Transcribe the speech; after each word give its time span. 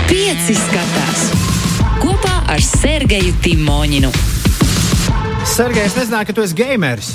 Pieci 0.08 0.56
skatās 0.56 1.26
kopā 2.00 2.38
ar 2.54 2.64
Sergeju 2.64 3.34
Timoņinu. 3.44 4.14
Sergei, 5.44 5.84
es 5.84 5.98
nezināju, 6.00 6.30
ka 6.30 6.38
tu 6.40 6.46
esi 6.46 6.56
gameris. 6.56 7.12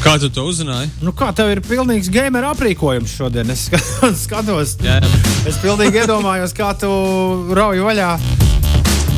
Kā 0.00 0.16
tu 0.16 0.32
to 0.32 0.48
uzzināji? 0.48 0.88
Nu, 1.04 1.12
kā 1.12 1.28
tev 1.36 1.52
ir 1.52 1.60
pilnīgs 1.66 2.08
gamer 2.08 2.48
aprīkojums 2.54 3.12
šodien? 3.20 3.52
Es 3.52 3.68
skatos, 4.24 4.78
Jā, 4.80 5.02
jā. 5.04 5.16
es 5.50 5.60
pilnīgi 5.60 6.06
iedomājos, 6.06 6.56
kā 6.56 6.72
tu 6.80 6.88
rauj 7.52 7.84
vaļā. 7.84 8.14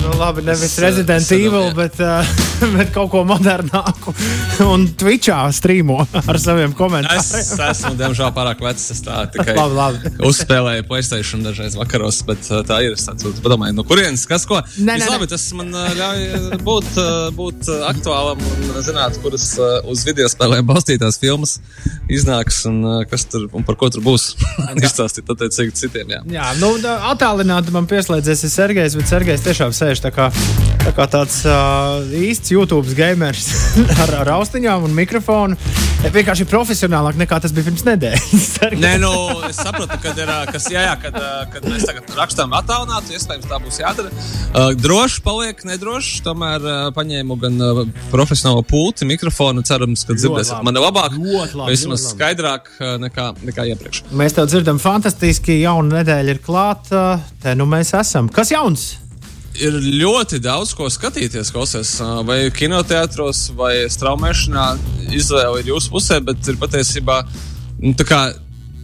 Nu, 0.00 0.12
labi, 0.18 0.42
nevis 0.42 0.62
Es, 0.70 0.78
Resident 0.78 1.22
es 1.22 1.30
Evil, 1.32 1.70
bet, 1.76 1.98
uh, 2.00 2.24
bet 2.76 2.92
kaut 2.94 3.10
ko 3.12 3.22
modernāku. 3.28 4.14
Un 4.64 4.86
Twitchā 5.00 5.38
strīmo 5.54 5.98
ar 6.20 6.38
saviem 6.40 6.72
Es 6.72 6.78
komentāriem. 6.78 7.60
esmu, 7.70 7.92
diemžēl, 8.00 8.30
pārāk 8.36 8.62
vecs. 8.64 8.86
Es 8.94 9.02
tā 9.04 9.22
tikai 9.32 9.54
Labi, 9.58 9.76
labi. 9.76 10.12
uzspēlēju 10.28 10.86
Playstation 10.88 11.44
dažreiz 11.44 11.76
vakaros, 11.78 12.22
bet 12.28 12.48
uh, 12.50 12.62
tā 12.66 12.80
ir. 12.86 12.96
Es 12.96 13.04
tāds 13.08 13.26
padomāju, 13.44 13.76
no 13.76 13.84
kurienes 13.88 14.24
kas 14.28 14.46
ko. 14.48 14.62
Nē, 14.80 14.96
nē, 15.02 15.10
labi, 15.12 15.28
tas 15.30 15.44
man 15.56 15.70
ļauj 15.72 16.60
būt, 16.64 16.90
būt 17.36 17.70
aktuālam 17.90 18.40
un 18.40 18.80
zināt, 18.84 19.20
kuras 19.24 19.46
uz 19.88 20.04
video 20.08 20.28
spēlēm 20.32 20.66
balstītās 20.68 21.20
filmas 21.20 21.58
iznāks 22.10 22.62
un 22.68 22.80
kas 23.10 23.26
tur 23.30 23.46
un 23.56 23.64
par 23.66 23.76
ko 23.80 23.90
tur 23.92 24.04
būs. 24.04 24.30
Izstāstīt 24.80 25.28
attiecīgi 25.30 25.76
citiem. 25.76 26.14
Jā. 26.16 26.20
Jā, 26.40 26.48
nu, 26.60 26.72
attālināti 27.10 27.72
man 27.74 27.86
pieslēdzies 27.90 28.46
Sergejs, 28.50 28.96
bet 28.98 29.10
Sergejs 29.10 29.44
tiešām 29.46 29.74
sēž 29.76 29.89
tā 29.98 30.12
kā, 30.14 30.28
tā 30.84 30.92
kā 30.94 31.06
tāds 31.10 31.40
uh, 31.42 31.98
īsts 32.14 32.52
YouTube 32.54 32.94
gamers 32.94 33.48
ar, 34.04 34.12
ar 34.22 34.36
austiņām 34.38 34.86
un 34.86 34.94
mikrofonu. 34.94 35.58
Vienkārši 36.00 36.46
profesionālāk 36.48 37.18
nekā 37.20 37.36
tas 37.42 37.52
bija 37.52 37.66
pirms 37.66 37.82
nedēļas. 37.84 38.44
Nē, 38.84 38.94
nu, 39.02 39.10
es 39.50 39.58
saprotu, 39.58 39.98
ka 40.00 40.14
ir, 40.14 40.30
kas, 40.48 40.68
jā, 40.72 40.86
jā, 40.86 40.94
kad, 41.02 41.18
kad 41.52 41.66
mēs 41.68 41.84
tagad 41.88 42.14
rakstām 42.16 42.54
attālināti, 42.56 43.18
iespējams, 43.18 43.48
tā 43.50 43.58
būs 43.60 43.80
jādara. 43.82 44.12
Droši 44.80 45.20
paliek, 45.26 45.60
nedroši. 45.68 46.22
Tomēr 46.24 46.64
paņēmu 46.96 47.36
gan 47.42 47.60
profesionālo 48.12 48.64
pulti, 48.64 49.08
mikrofonu. 49.10 49.66
Cerams, 49.66 50.06
ka 50.08 50.16
dzirdēsiet 50.16 50.64
mani 50.64 50.80
labāk. 50.80 51.18
Vismaz 51.68 52.08
skaidrāk 52.14 52.72
nekā, 53.04 53.28
nekā 53.50 53.68
iepriekš. 53.74 54.06
Mēs 54.16 54.38
tev 54.38 54.48
dzirdam, 54.48 54.80
fantastiski. 54.80 55.60
Jauna 55.60 56.00
nedēļa 56.00 56.36
ir 56.36 56.42
klāta. 56.44 57.04
Te 57.44 57.52
nu 57.58 57.68
mēs 57.68 57.92
esam. 58.00 58.32
Kas 58.32 58.54
jauns? 58.56 58.94
Ir 59.58 59.74
ļoti 59.82 60.38
daudz 60.42 60.70
ko 60.78 60.86
skatīties, 60.92 61.50
klausies, 61.50 61.96
vai 62.26 62.44
kinoteātros, 62.54 63.48
vai 63.58 63.88
straumēšanā. 63.90 64.66
Izvēle 65.10 65.62
ir 65.62 65.72
jūsu 65.72 65.90
pusē, 65.90 66.20
bet 66.22 66.46
ir 66.46 66.60
patiesībā 66.60 67.24
nu, 67.80 67.96
tā 67.98 68.06
kā. 68.06 68.20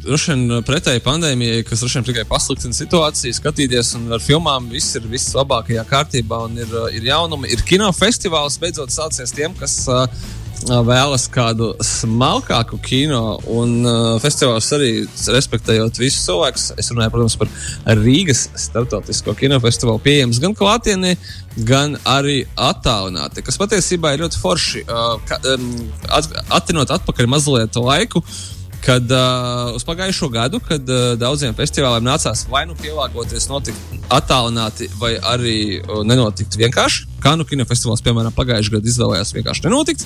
Vien 0.07 0.45
pretēji 0.63 1.01
pandēmijai, 1.03 1.65
kas 1.67 1.81
vien 1.83 2.05
tikai 2.07 2.23
pasliktina 2.31 2.77
situāciju, 2.77 3.35
skatīties, 3.35 3.89
un 3.99 4.15
ar 4.15 4.23
filmām 4.23 4.69
viss 4.71 4.95
ir 4.95 5.09
vislabākajā 5.11 5.83
kārtībā, 5.89 6.45
un 6.47 6.61
ir, 6.63 6.77
ir 6.95 7.09
jaunumi. 7.09 7.51
Ir 7.51 7.65
kinofestivāls 7.67 8.61
beidzot 8.63 8.95
sācies 8.95 9.35
tiem, 9.35 9.57
kas 9.59 9.81
uh, 9.91 10.05
vēlas 10.65 11.27
kādu 11.33 11.73
smalkāku 11.85 12.79
kino, 12.83 13.37
un 13.53 13.85
uh, 13.85 14.17
festivāls 14.23 14.69
arī 14.75 14.91
respektējot 15.05 16.01
visus 16.01 16.25
cilvēkus. 16.27 16.67
Es 16.81 16.91
runāju, 16.93 17.13
protams, 17.15 17.37
par 17.41 18.01
Rīgas 18.01 18.47
starptautisko 18.67 19.37
kinofestivālu, 19.39 20.03
pieejams 20.03 20.41
gan 20.43 20.57
klātienē, 20.57 21.15
gan 21.69 21.97
arī 22.09 22.43
attālināti, 22.57 23.45
kas 23.47 23.61
patiesībā 23.61 24.15
ir 24.15 24.25
ļoti 24.25 24.43
forši. 24.43 24.85
Uh, 24.87 25.17
ka, 25.29 25.41
um, 25.55 25.73
at, 26.09 26.31
attinot 26.61 26.95
atpakaļ 26.99 27.33
mazliet 27.37 27.81
laiku. 27.81 28.25
Kad 28.87 29.11
uh, 29.11 29.73
uz 29.75 29.83
pagājušo 29.83 30.29
gadu, 30.31 30.61
kad 30.63 30.85
uh, 30.93 31.17
daudziem 31.19 31.57
festivāliem 31.59 32.05
nācās 32.07 32.45
vai 32.53 32.63
nu 32.69 32.77
pielāgoties, 32.79 33.49
notikt 33.51 33.97
attālināti, 34.15 34.87
vai 35.01 35.17
arī 35.33 35.57
uh, 35.81 36.05
nenotikt 36.07 36.55
vienkārši. 36.61 37.16
Kā 37.23 37.33
nu 37.39 37.47
kinofestivāls, 37.49 38.03
piemēram, 38.05 38.35
pagājušajā 38.37 38.77
gadā 38.77 38.91
izvēlējās 38.91 39.33
vienkārši 39.37 39.65
nenotikt. 39.65 40.05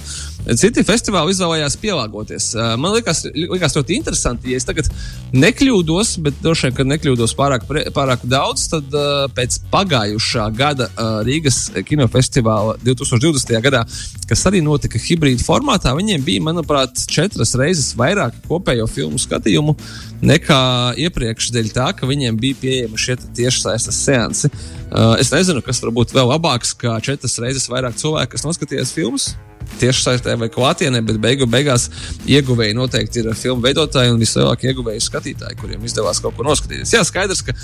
Citi 0.60 0.84
festivāli 0.86 1.34
izvēlējās 1.34 1.76
pielāgoties. 1.82 2.50
Uh, 2.54 2.74
man 2.80 2.94
liekas, 2.94 3.24
liekas 3.34 3.74
ļoti 3.76 3.96
interesanti, 3.98 4.52
ja 4.52 4.60
es 4.60 4.68
tagad 4.68 4.88
nekļūdos, 5.34 6.14
bet 6.24 6.38
droši 6.44 6.68
vien, 6.68 6.76
ka 6.78 6.86
nekļūdos 6.86 7.34
pārāk, 7.38 7.66
pārāk 7.96 8.24
daudz, 8.30 8.68
tad 8.72 8.94
uh, 8.94 9.26
pēc 9.36 9.58
pagājušā 9.72 10.46
gada 10.56 10.90
uh, 10.90 11.20
Rīgas 11.26 11.64
kinofestivāla 11.88 12.78
2020. 12.86 13.56
gadā, 13.66 13.82
kas 14.30 14.46
arī 14.48 14.62
notika 14.64 15.00
hibrīda 15.02 15.44
formātā, 15.46 15.94
viņiem 15.98 16.24
bija, 16.26 16.46
manuprāt, 16.46 17.04
četras 17.10 17.56
reizes 17.58 17.92
vairāk 17.98 18.38
kopējo 18.46 18.86
filmu 18.90 19.18
skatījumu 19.20 19.76
nekā 20.24 20.62
iepriekš, 21.00 21.50
dēļ 21.54 21.70
tā, 21.74 21.90
ka 21.96 22.08
viņiem 22.08 22.38
bija 22.40 22.58
pieejami 22.60 23.00
šie 23.00 23.16
tiešsaistes 23.36 24.00
seansi. 24.06 24.50
Uh, 24.90 25.14
es 25.20 25.32
nezinu, 25.32 25.62
kas 25.64 25.82
var 25.84 25.94
būt 25.96 26.14
vēl 26.16 26.32
labāks, 26.32 26.74
kā 26.78 26.98
četras 27.04 27.38
reizes 27.42 27.70
vairāk 27.70 27.96
cilvēku, 28.00 28.34
kas 28.34 28.46
noskatījās 28.46 28.92
filmas. 28.96 29.32
Tieši 29.78 30.02
saistē 30.02 30.34
vai 30.40 30.48
klātienē, 30.50 30.98
bet 31.06 31.20
beigu 31.22 31.46
beigās 31.48 31.86
ieguvēji 32.28 32.74
noteikti 32.74 33.20
ir 33.22 33.28
filmu 33.38 33.62
veidotāji 33.64 34.10
un 34.10 34.18
vislielākie 34.20 34.72
ieguvēji 34.72 35.04
skatītāji, 35.04 35.58
kuriem 35.60 35.84
izdevās 35.86 36.18
kaut 36.24 36.34
ko 36.36 36.46
noskatīties. 36.48 36.94
Jā, 36.96 37.04
skaidrs, 37.06 37.44
ka 37.46 37.54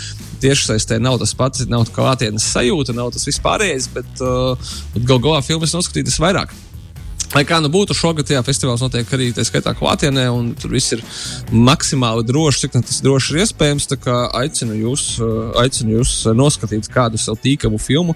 tieši 0.45 0.71
saistē 0.71 1.01
nav 1.03 1.19
tas 1.23 1.35
pats, 1.37 1.65
nav 1.73 1.89
klātienes 1.97 2.47
sajūta, 2.53 2.95
nav 2.97 3.11
tas 3.17 3.27
vispārējais, 3.27 3.91
bet 3.97 4.23
uh, 4.25 4.71
gal 5.03 5.21
galā 5.25 5.43
filmas 5.45 5.75
noskatīties 5.75 6.21
vairāk. 6.23 6.55
Lai 7.35 7.43
kā 7.45 7.59
nu 7.61 7.69
būtu, 7.73 7.93
šogad 7.97 8.29
jā, 8.31 8.39
festivāls 8.47 8.81
notiek 8.85 9.09
arī 9.13 9.33
tā 9.35 9.43
skaitā 9.45 9.73
klātienē, 9.77 10.29
un 10.33 10.53
tur 10.57 10.71
viss 10.77 10.93
ir 10.95 11.03
maksimāli 11.53 12.23
droši, 12.29 12.63
cik 12.67 12.77
tas 12.79 13.01
droši 13.05 13.35
ir 13.35 13.41
iespējams. 13.45 13.89
Tā 13.91 13.99
kā 14.01 14.15
aicinu 14.41 14.77
jūs, 14.79 15.05
uh, 15.21 15.51
aicinu 15.65 15.99
jūs 15.99 16.13
uh, 16.31 16.37
noskatīt 16.39 16.87
kādu 16.93 17.19
sev 17.21 17.37
tīkamu 17.43 17.81
filmu 17.83 18.15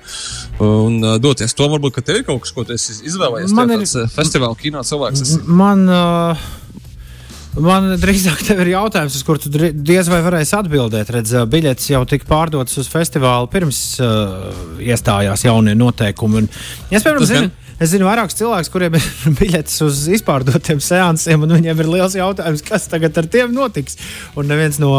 un 0.62 1.00
uh, 1.02 1.18
doties 1.22 1.52
to. 1.58 1.68
Varbūt, 1.72 1.96
ka 1.98 2.04
tev 2.06 2.20
ir 2.22 2.26
kaut 2.28 2.44
kas, 2.46 2.54
ko 2.56 2.64
tu 2.68 2.78
izvēlējies. 2.78 3.54
Man 3.56 3.74
ir- 3.74 3.84
ir 3.84 4.08
festivāla 4.14 4.56
kino 4.60 4.82
cilvēks. 4.86 5.24
Esi. 5.26 5.40
Man, 5.46 5.84
uh, 5.90 6.48
man 7.60 7.90
drīzāk 8.00 8.44
ir 8.54 8.70
jautājums, 8.72 9.16
uz 9.18 9.24
kuru 9.26 9.72
diez 9.74 10.08
vai 10.12 10.20
varēsi 10.24 10.54
atbildēt. 10.60 11.10
Redz, 11.16 11.34
biļetes 11.50 11.90
jau 11.92 12.04
tika 12.08 12.28
pārdotas 12.30 12.78
uz 12.80 12.88
festivālu 12.90 13.50
pirms 13.52 13.80
uh, 14.04 14.52
iestājās 14.78 15.44
jaunie 15.48 15.74
noteikumi. 15.78 16.44
Un, 16.44 16.48
es, 16.90 17.02
piemēram, 17.02 17.26
Tas 17.26 17.34
gan. 17.34 17.50
Es 17.80 17.92
zinu 17.94 18.08
vairākus 18.08 18.38
cilvēkus, 18.38 18.70
kuriem 18.72 18.96
ir 18.98 19.10
biļetes 19.40 19.76
uz 19.86 20.06
izpārdotiem 20.16 20.82
seansiem, 20.84 21.46
un 21.46 21.56
viņiem 21.58 21.84
ir 21.84 21.92
liels 21.96 22.16
jautājums, 22.18 22.64
kas 22.66 22.88
tagad 22.92 23.16
ar 23.18 23.30
tiem 23.32 23.54
notiks. 23.56 23.98
Un 24.38 24.50
neviens 24.50 24.80
no 24.82 24.94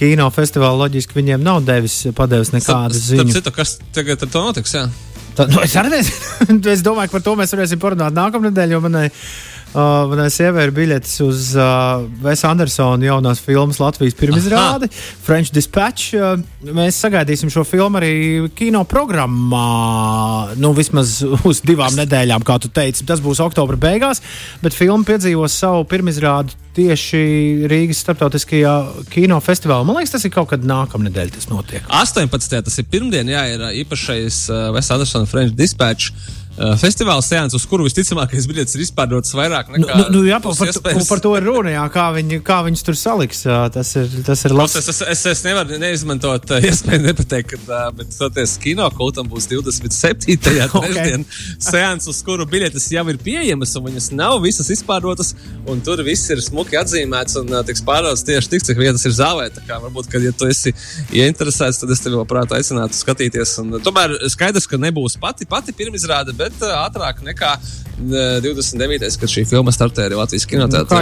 kino 0.00 0.30
festivāla 0.32 0.86
loģiski 0.86 1.18
viņiem 1.18 1.44
nav 1.44 1.62
devis, 1.66 2.02
padevis 2.16 2.54
nekādas 2.54 3.10
ziņas. 3.10 3.36
citu, 3.36 3.52
kas 3.56 3.78
tagad 3.96 4.22
ar 4.24 4.32
to 4.32 4.44
notiks? 4.48 4.76
Jā? 4.76 4.88
Tā, 5.36 5.46
nu, 5.50 5.60
es 5.64 5.76
nezinu. 5.76 6.60
es 6.74 6.84
domāju, 6.84 7.10
ka 7.10 7.18
par 7.18 7.24
to 7.24 7.36
mēs 7.38 7.54
varēsim 7.54 7.80
parunāt 7.80 8.16
nākamnedēļ, 8.16 8.74
jo 8.74 8.80
manai, 8.84 9.06
uh, 9.74 10.08
manai 10.10 10.28
sievai 10.32 10.66
ir 10.66 10.72
biļetes 10.74 11.14
uz 11.24 11.50
uh, 11.58 12.04
Vesa 12.24 12.50
Andersona 12.50 13.06
jaunās 13.06 13.42
filmas 13.44 13.80
Latvijas 13.82 14.16
pirmizrādi, 14.18 14.90
French 15.24 15.52
Dispatch. 15.54 16.14
Uh, 16.16 16.40
mēs 16.76 17.00
sagaidīsim 17.02 17.52
šo 17.52 17.64
filmu 17.68 18.00
arī 18.00 18.12
kino 18.56 18.82
programmā, 18.88 20.54
nu, 20.60 20.72
vismaz 20.76 21.20
uz 21.48 21.62
divām 21.66 21.94
nedēļām, 21.98 22.46
kā 22.46 22.58
tu 22.62 22.72
teici. 22.72 23.06
Tas 23.08 23.22
būs 23.24 23.42
oktobra 23.44 23.78
beigās, 23.80 24.22
bet 24.64 24.76
filma 24.76 25.06
piedzīvos 25.08 25.60
savu 25.62 25.86
pirmizrādi 25.90 26.58
tieši 26.76 27.22
Rīgas 27.70 28.02
starptautiskajā 28.04 28.74
kinofestivālā. 29.10 29.86
Man 29.86 29.98
liekas, 29.98 30.14
tas 30.14 30.26
ir 30.26 30.34
kaut 30.34 30.52
kad 30.52 30.66
nākamnedēļ 30.66 31.32
tas 31.34 31.48
notiek. 31.50 31.86
18. 31.90 32.60
tas 32.66 32.78
ir 32.80 32.90
pirmdien, 32.90 33.30
jā, 33.32 33.46
ir 33.54 33.64
uh, 33.64 33.72
īpašais 33.82 34.44
uh, 34.52 34.68
West 34.76 34.94
Andersona 34.94 35.28
French 35.30 35.56
Dispatch. 35.58 36.14
Uh, 36.58 36.74
festivāla 36.76 37.22
sēns, 37.22 37.54
uz 37.54 37.62
kuru 37.70 37.84
visticamākais 37.86 38.44
biļets 38.50 38.74
ir 38.74 38.82
izpārdotas 38.82 39.30
vairāk 39.38 39.68
Nu, 39.70 39.78
nekā. 39.84 39.94
nu, 40.00 40.06
nu, 40.16 40.22
jā, 40.26 40.40
par, 40.42 40.56
par, 40.82 40.98
par 41.08 41.20
to 41.22 41.30
ir 41.38 41.44
runa. 41.46 41.70
Jā, 41.72 41.84
kā, 41.94 42.08
viņi, 42.16 42.40
kā 42.44 42.56
viņus 42.66 42.82
tur 42.84 42.96
saliks. 42.98 43.44
Tas 43.76 43.92
ir, 43.96 44.08
tas 44.26 44.42
ir 44.48 44.54
labs. 44.58 44.74
Es, 44.80 44.88
es, 44.90 44.98
es, 45.14 45.22
es 45.30 45.42
nevaru 45.46 45.78
neizmantot 45.80 46.50
uh, 46.50 46.66
iespēju 46.66 47.04
nepateikt, 47.06 47.54
ka, 47.54 47.60
uh, 47.68 47.92
bet 47.96 48.10
toties 48.18 48.56
kino 48.60 48.88
kultam 48.98 49.30
būs 49.30 49.46
27. 49.52 50.36
trešdien 50.42 51.24
seans, 51.62 52.08
uz 52.10 52.18
kuru 52.26 52.44
biļetes 52.50 52.90
jau 52.96 53.06
ir 53.14 53.20
pieejamas, 53.22 53.76
un 53.78 53.86
viņas 53.86 54.10
nav 54.18 54.40
visas 54.42 54.68
izpārdotas, 54.74 55.32
un 55.70 55.80
tur 55.86 56.02
viss 56.06 56.28
ir 56.34 56.42
smuki 56.44 56.76
atzīmēts 56.82 57.38
un 57.40 57.54
tiks 57.70 57.86
pārdotas 57.86 58.26
tieši 58.26 58.52
tik, 58.56 58.66
cik 58.66 58.82
vietas 58.82 59.06
ir 59.06 59.14
zālē. 59.16 59.46
Tā 59.54 59.62
kā 59.70 59.78
varbūt, 59.86 60.10
kad 60.12 60.26
ja 60.26 60.34
tu 60.34 60.50
esi 60.50 60.74
ieinteresēts, 61.14 61.80
tad 61.84 61.94
es 61.94 62.02
tevi 62.02 62.18
labprāt 62.18 62.52
aicinātu 62.58 62.98
skatīties. 62.98 63.54
Un, 63.62 63.78
tomēr 63.86 64.18
skaidrs, 64.34 64.66
ka 64.70 64.80
nebūs 64.80 65.16
pati, 65.22 65.48
pati 65.48 65.74
pirmizrāde, 65.76 66.34
bet 66.40 66.56
uh, 66.64 66.72
ātrāk 66.86 67.20
nekā 67.26 67.52
uh, 67.60 68.40
29. 68.44 69.10
kad 69.20 69.28
šī 69.34 69.44
filma 69.50 69.72
startē 69.74 70.08
arī 70.08 70.18
Latvijas 70.18 70.46
Nu, 70.48 70.52
kinoteātrī 70.54 70.96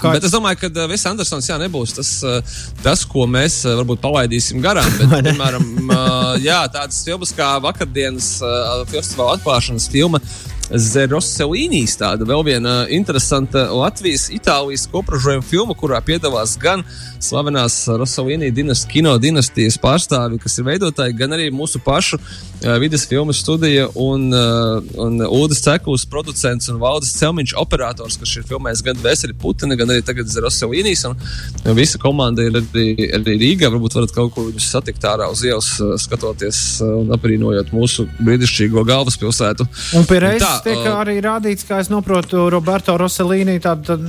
kā- 0.00 0.14
Bet 0.16 0.24
es 0.28 0.34
domāju, 0.34 0.60
ka 0.64 0.70
uh, 0.72 0.88
Viss 0.90 1.06
Andersons 1.10 1.48
jā, 1.50 1.60
nebūs 1.62 1.94
tas, 2.00 2.10
uh, 2.24 2.58
tas, 2.82 3.04
ko 3.08 3.28
mēs 3.30 3.60
uh, 3.68 3.76
varbūt 3.82 4.02
palaidīsim 4.04 4.64
garām. 4.64 4.88
Bet, 4.98 5.14
piemēram, 5.30 5.70
uh, 5.86 6.34
jā, 6.42 6.62
tādas 6.72 7.02
filmas 7.06 7.32
kā 7.36 7.54
vakardienas 7.64 8.36
uh, 8.44 8.82
festivāla 8.90 9.36
atklāšanas 9.38 9.90
filma 9.92 10.22
Zeroselīnijas, 10.66 11.92
tāda 12.00 12.26
vēl 12.26 12.40
viena 12.46 12.72
interesanta 12.90 13.68
Latvijas-Itālijas 13.70 14.88
kopražojuma 14.90 15.44
filma, 15.46 15.76
kurā 15.78 16.00
piedalās 16.02 16.56
gan 16.58 16.82
slavenās 17.26 17.74
Roselīnijas 18.00 18.54
dinastijas, 18.56 18.92
kino 18.92 19.12
dinastijas 19.20 19.76
pārstāvi, 19.82 20.40
kas 20.40 20.56
ir 20.58 20.66
veidotāji, 20.70 21.16
gan 21.18 21.34
arī 21.36 21.50
mūsu 21.52 21.80
pašu 21.84 22.16
uh, 22.18 22.76
vidas 22.80 23.04
filmu 23.10 23.34
studija 23.36 23.88
un, 23.92 24.30
uh, 24.32 24.80
un 25.02 25.20
Ulris 25.26 25.60
Cekls, 25.64 26.06
producents 26.08 26.70
un 26.72 26.80
Valdis 26.80 27.12
Celmiņš, 27.18 27.56
operators, 27.60 28.16
kas 28.22 28.32
ir 28.38 28.46
filmējis 28.48 28.84
gan 28.86 29.02
Veseli 29.04 29.36
Putina, 29.36 29.76
gan 29.76 29.92
arī 29.92 30.04
tagad 30.06 30.30
Zeroselīnijas. 30.32 31.04
Un 31.10 31.76
visa 31.76 32.00
komanda 32.00 32.46
ir 32.46 32.56
arī, 32.62 32.86
arī 33.18 33.36
Rīgā. 33.42 33.68
Varbūt 33.74 33.98
varat 33.98 34.14
kaut 34.16 34.32
kur 34.34 34.48
viņus 34.48 34.70
satikt 34.72 35.04
ārā 35.04 35.28
uz 35.32 35.44
ielas, 35.44 35.68
skatoties 36.00 36.62
un 36.86 37.12
aprīnojot 37.16 37.74
mūsu 37.76 38.06
brīnišķīgo 38.22 38.86
galvaspilsētu. 38.88 39.68
Un 39.98 40.08
pie 40.08 40.22
reizes 40.24 40.64
tiek 40.64 40.80
uh, 40.80 40.94
arī 41.02 41.18
rādīts, 41.24 41.66
kā 41.68 41.82
es 41.84 41.92
saprotu, 42.06 42.46
Roberto 42.52 42.96
Roselīni 42.98 43.58
tādas 43.62 44.00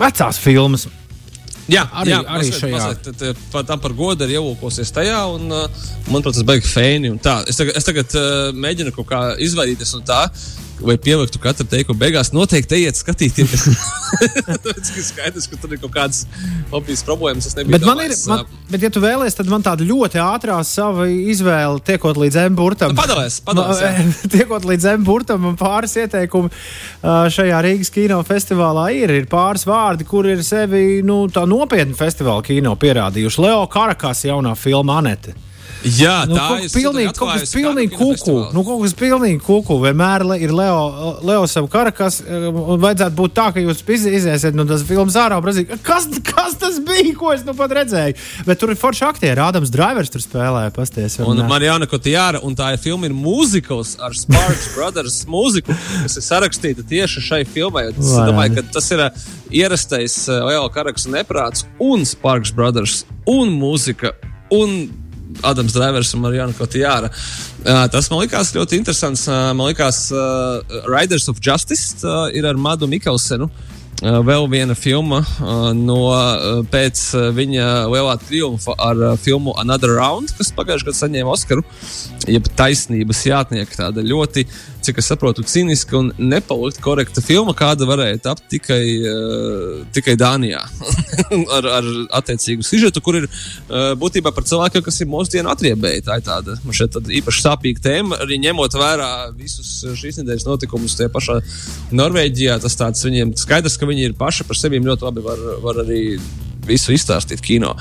vecās 0.00 0.40
filmas. 0.40 0.88
Jā, 1.70 1.84
arī, 1.94 2.10
jā, 2.10 2.18
arī 2.26 2.48
mazliet, 2.48 2.58
šajā 2.58 2.74
mazliet, 2.74 3.36
tā, 3.52 3.62
tam 3.68 3.82
par 3.82 3.92
godu 3.94 4.26
ir 4.26 4.34
ielūkosies 4.34 4.90
tajā, 4.94 5.20
un 5.30 5.54
uh, 5.54 5.84
manuprāt, 6.08 6.34
tas 6.34 6.46
beigas 6.48 6.72
fēni. 6.74 7.12
Es 7.46 7.60
tagad, 7.60 7.76
es 7.78 7.86
tagad 7.86 8.16
uh, 8.18 8.50
mēģinu 8.64 8.94
kaut 8.96 9.06
kā 9.12 9.20
izvairīties 9.46 9.94
no 9.94 10.02
tā, 10.08 10.24
vai 10.86 10.96
pieliktu 11.00 11.40
katru 11.42 11.66
teikumu 11.68 12.00
beigās, 12.00 12.32
noteikti 12.34 12.78
ejiet 12.80 12.98
skatīties. 12.98 13.66
Tas 14.64 14.90
ir 14.92 15.04
skaidrs, 15.06 15.48
ka 15.50 15.58
tur 15.60 15.74
ir 15.74 15.80
kaut 15.82 15.94
kādas 15.94 16.24
hobijas 16.72 17.04
problēmas. 17.06 17.50
Bet, 17.56 17.86
man 17.86 18.02
ir, 18.04 18.14
man, 18.28 18.44
bet, 18.70 18.84
ja 18.84 18.90
tu 18.92 19.02
vēlies, 19.02 19.36
tad 19.38 19.50
man 19.50 19.64
tāda 19.64 19.86
ļoti 19.86 20.20
ātrā 20.22 20.58
sava 20.66 21.06
izvēle, 21.10 21.80
tiekot 21.86 22.20
līdz 22.20 22.40
M-burtam. 22.46 22.94
Nu, 22.94 23.00
padalēs, 23.00 23.38
padalēs. 23.46 24.24
tiekot 24.34 24.66
līdz 24.68 24.88
M-burtam 24.96 25.48
un 25.52 25.56
pāris 25.60 25.96
ieteikumi 26.02 26.52
šajā 27.02 27.62
Rīgas 27.66 27.92
kino 27.94 28.20
festivālā 28.26 28.88
ir. 28.98 29.14
Ir 29.22 29.30
pāris 29.30 29.66
vārdi, 29.68 30.08
kur 30.08 30.28
ir 30.28 30.44
sevi 30.46 31.00
nu, 31.06 31.24
tā 31.32 31.46
nopietni 31.48 31.96
festivāla 31.98 32.44
kino 32.46 32.74
pierādījuši. 32.80 33.42
Leo 33.46 33.64
Karakas 33.72 34.26
jaunā 34.28 34.56
filma 34.58 35.00
Anete. 35.02 35.36
Jā, 35.82 36.22
nu, 36.30 36.36
tā 36.36 36.60
ir 36.62 36.70
pilnīgi, 36.70 37.12
kaut 37.16 37.32
kas 37.32 37.52
pilnīgi 37.54 37.96
kuku. 37.96 38.34
Nu, 38.54 38.62
kaut 38.66 38.84
kas 38.84 38.94
pilnīgi 38.98 39.40
kuku. 39.42 39.78
Vienmēr 39.82 40.24
ir 40.38 40.52
Leo, 40.54 41.16
Leo 41.26 41.46
savu 41.50 41.68
karakas, 41.72 42.20
eh, 42.22 42.46
un 42.50 42.80
vajadzētu 42.82 43.18
būt 43.18 43.34
tā, 43.34 43.48
ka 43.54 43.64
jūs 43.64 43.82
iziesiet 43.82 44.54
no 44.54 44.66
tas 44.68 44.84
filmas 44.86 45.16
ārā 45.18 45.40
un 45.40 45.48
redzat, 45.48 45.72
kas, 45.86 46.06
kas 46.28 46.56
tas 46.60 46.78
bija, 46.86 47.14
ko 47.18 47.32
es 47.34 47.44
nu 47.46 47.54
pat 47.58 47.74
redzēju. 47.80 48.16
Bet 48.46 48.62
tur 48.62 48.74
ir 48.74 48.80
forši 48.80 49.06
aktieri, 49.08 49.42
Ādams 49.42 49.72
Drivers 49.74 50.12
tur 50.12 50.22
spēlē, 50.22 50.68
pasties. 50.76 51.18
Un, 51.26 51.42
Marijana 51.50 51.88
Kotijāra, 51.90 52.42
un 52.46 52.56
tā 52.58 52.72
ir 52.76 52.82
filma 52.82 53.10
ir 53.10 53.16
mūzikls 53.16 53.96
ar 54.02 54.14
Sparks 54.18 54.70
Brothers 54.76 55.22
mūziku, 55.30 55.74
kas 56.04 56.18
ir 56.18 56.26
sarakstīta 56.28 56.86
tieši 56.86 57.26
šai 57.26 57.42
filmai. 57.48 57.88
Es 57.90 58.14
domāju, 58.22 58.60
ka 58.60 58.68
tas 58.78 58.90
ir 58.94 59.06
eh, 59.08 59.22
ierastais 59.62 60.22
eh, 60.28 60.42
Leo 60.52 60.68
Karakas 60.72 61.10
neprāts 61.10 61.66
un 61.82 62.06
Sparks 62.06 62.54
Brothers 62.54 63.02
un 63.26 63.50
mūzika. 63.58 64.14
Un 64.52 65.01
Adams 65.42 65.74
Drivers 65.76 66.14
un 66.16 66.24
Marijana 66.24 66.56
Kotijāra. 66.56 67.10
Uh, 67.62 67.84
tas 67.92 68.10
man 68.12 68.24
likās 68.24 68.54
ļoti 68.56 68.80
interesants. 68.82 69.26
Uh, 69.30 69.52
man 69.56 69.72
likās, 69.72 70.04
uh, 70.14 70.82
Riders 70.90 71.28
of 71.32 71.40
Justice 71.42 72.02
uh, 72.06 72.28
ir 72.34 72.48
ar 72.48 72.60
Madu 72.60 72.90
Mikelsenu. 72.90 73.48
Uh, 73.48 73.81
vēl 74.00 74.48
viena 74.50 74.74
filma 74.74 75.20
uh, 75.22 75.70
no 75.76 76.00
uh, 76.10 76.62
pēc 76.72 77.02
viņa 77.36 77.66
lielā 77.92 78.16
triumfa 78.24 78.74
ar 78.80 79.02
filmu 79.22 79.54
Another 79.60 79.94
Round, 79.98 80.32
kas 80.38 80.50
pagājušajā 80.56 80.88
gadā 80.88 80.98
saņēma 80.98 81.34
Oskaru, 81.36 81.64
jeb 82.30 82.48
taisnības 82.58 83.24
jātnieka. 83.28 83.78
Tāda 83.84 84.04
ļoti 84.06 84.46
cik 84.82 84.98
es 84.98 85.08
saprotu, 85.10 85.44
cīniska 85.46 85.96
un 85.98 86.10
nepalikt 86.18 86.80
korekta 86.82 87.22
filma, 87.24 87.54
kāda 87.56 87.86
varēja 87.88 88.18
tapt 88.26 88.48
tikai, 88.50 88.82
tikai 89.94 90.16
Dānijā. 90.18 90.62
ar, 91.56 91.68
ar 91.78 91.88
attiecīgu 92.18 92.66
sižetu, 92.66 93.02
kur 93.04 93.20
ir 93.20 93.28
būtībā 94.00 94.32
par 94.34 94.46
cilvēkiem, 94.48 94.84
kas 94.86 95.00
ir 95.02 95.10
mūsdienu 95.12 95.52
atriebēji. 95.52 96.04
Tā 96.08 96.18
ir 96.18 96.26
tāda 96.26 96.56
šeit 96.74 96.98
īpaši 97.20 97.44
sāpīga 97.44 97.84
tēma, 97.86 98.18
arī 98.24 98.40
ņemot 98.42 98.78
vērā 98.78 99.10
visus 99.38 99.70
šīs 100.00 100.20
nedēļas 100.20 100.48
notikumus 100.48 100.98
tajā 100.98 101.12
pašā 101.14 101.38
Norvēģijā. 101.94 102.58
Tas 102.64 102.78
tāds 102.78 103.06
viņiem 103.06 103.36
skaidrs, 103.38 103.78
ka 103.82 103.90
viņi 103.90 104.06
ir 104.06 104.16
paši 104.18 104.46
par 104.46 104.58
sevi 104.58 104.80
ļoti 104.82 105.08
labi 105.08 105.26
var, 105.26 105.44
var 105.64 105.82
arī 105.82 106.02
visu 106.66 106.94
izstāstīt 106.94 107.42
kino. 107.42 107.74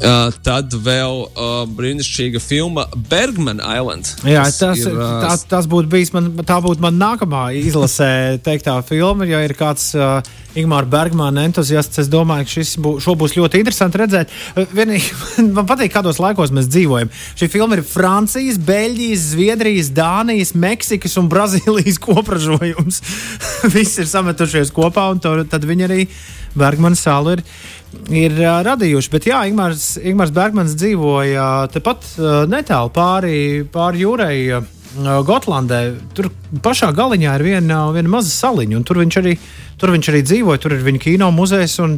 Uh, 0.00 0.30
tad 0.40 0.72
vēl 0.72 1.18
uh, 1.28 1.48
brīnišķīga 1.76 2.40
filma 2.40 2.86
Bergman 3.10 3.58
Island. 3.60 4.08
Jā, 4.24 4.46
tas, 4.48 4.80
ir, 4.80 4.94
uh, 4.96 5.18
tas, 5.20 5.44
tas 5.50 5.68
būtu 5.68 5.90
bijis 5.92 6.14
man, 6.14 6.30
tā 6.48 6.56
būtu 6.64 6.80
man 6.80 6.96
nākamā 6.96 7.50
izlasē 7.58 8.12
teiktā 8.46 8.78
filma, 8.86 9.28
ja 9.28 9.42
ir 9.44 9.56
kāds. 9.58 9.92
Uh, 9.96 10.38
Ingūna 10.50 10.82
Bergmana 10.90 11.44
entuziasts. 11.46 12.00
Es 12.02 12.08
domāju, 12.10 12.46
ka 12.48 12.54
šis 12.56 12.72
bū, 12.82 12.96
būs 12.98 13.36
ļoti 13.36 13.60
interesanti 13.60 14.00
redzēt. 14.00 14.32
Uh, 14.56 14.64
vienīgi, 14.74 15.12
man 15.56 15.68
patīk, 15.68 15.92
kādos 15.94 16.18
laikos 16.22 16.50
mēs 16.54 16.70
dzīvojam. 16.72 17.12
Šī 17.38 17.50
filma 17.52 17.78
ir 17.78 17.84
Francijas, 17.86 18.58
Beļģijas, 18.66 19.28
Zviedrijas, 19.34 19.92
Dānijas, 19.94 20.54
Meksikas 20.58 21.14
un 21.20 21.30
Brazīlijas 21.30 22.00
kopražojums. 22.08 23.02
Viss 23.70 24.00
ir 24.02 24.10
sametušies 24.10 24.74
kopā, 24.74 25.10
un 25.14 25.22
to, 25.22 25.36
tad 25.50 25.68
viņi 25.68 25.86
arī 25.86 26.06
Bergmana 26.58 26.98
salu 26.98 27.36
ir 27.36 27.44
ir 28.10 28.34
uh, 28.38 28.60
radījuši. 28.66 29.10
Bet 29.12 29.26
jā, 29.30 29.40
Ingūns, 29.50 29.89
Ingūns 29.98 30.32
Bergmans 30.34 30.76
dzīvoja 30.78 31.46
tepat 31.74 32.04
uh, 32.18 32.44
netālu 32.50 32.92
pāri, 32.94 33.38
pāri 33.72 34.04
jūrai. 34.04 34.36
Uh, 34.58 34.76
Gotlandē. 35.26 35.94
Tur 36.18 36.30
pašā 36.64 36.90
galiņā 36.96 37.36
ir 37.38 37.44
viena, 37.46 37.84
viena 37.94 38.10
maza 38.10 38.32
saliņa, 38.32 38.74
un 38.78 38.86
tur 38.86 38.98
viņš, 38.98 39.18
arī, 39.20 39.36
tur 39.78 39.92
viņš 39.94 40.10
arī 40.10 40.22
dzīvoja. 40.26 40.62
Tur 40.62 40.74
ir 40.74 40.82
viņa 40.82 41.02
kino 41.04 41.28
muzejs, 41.34 41.76
un, 41.84 41.94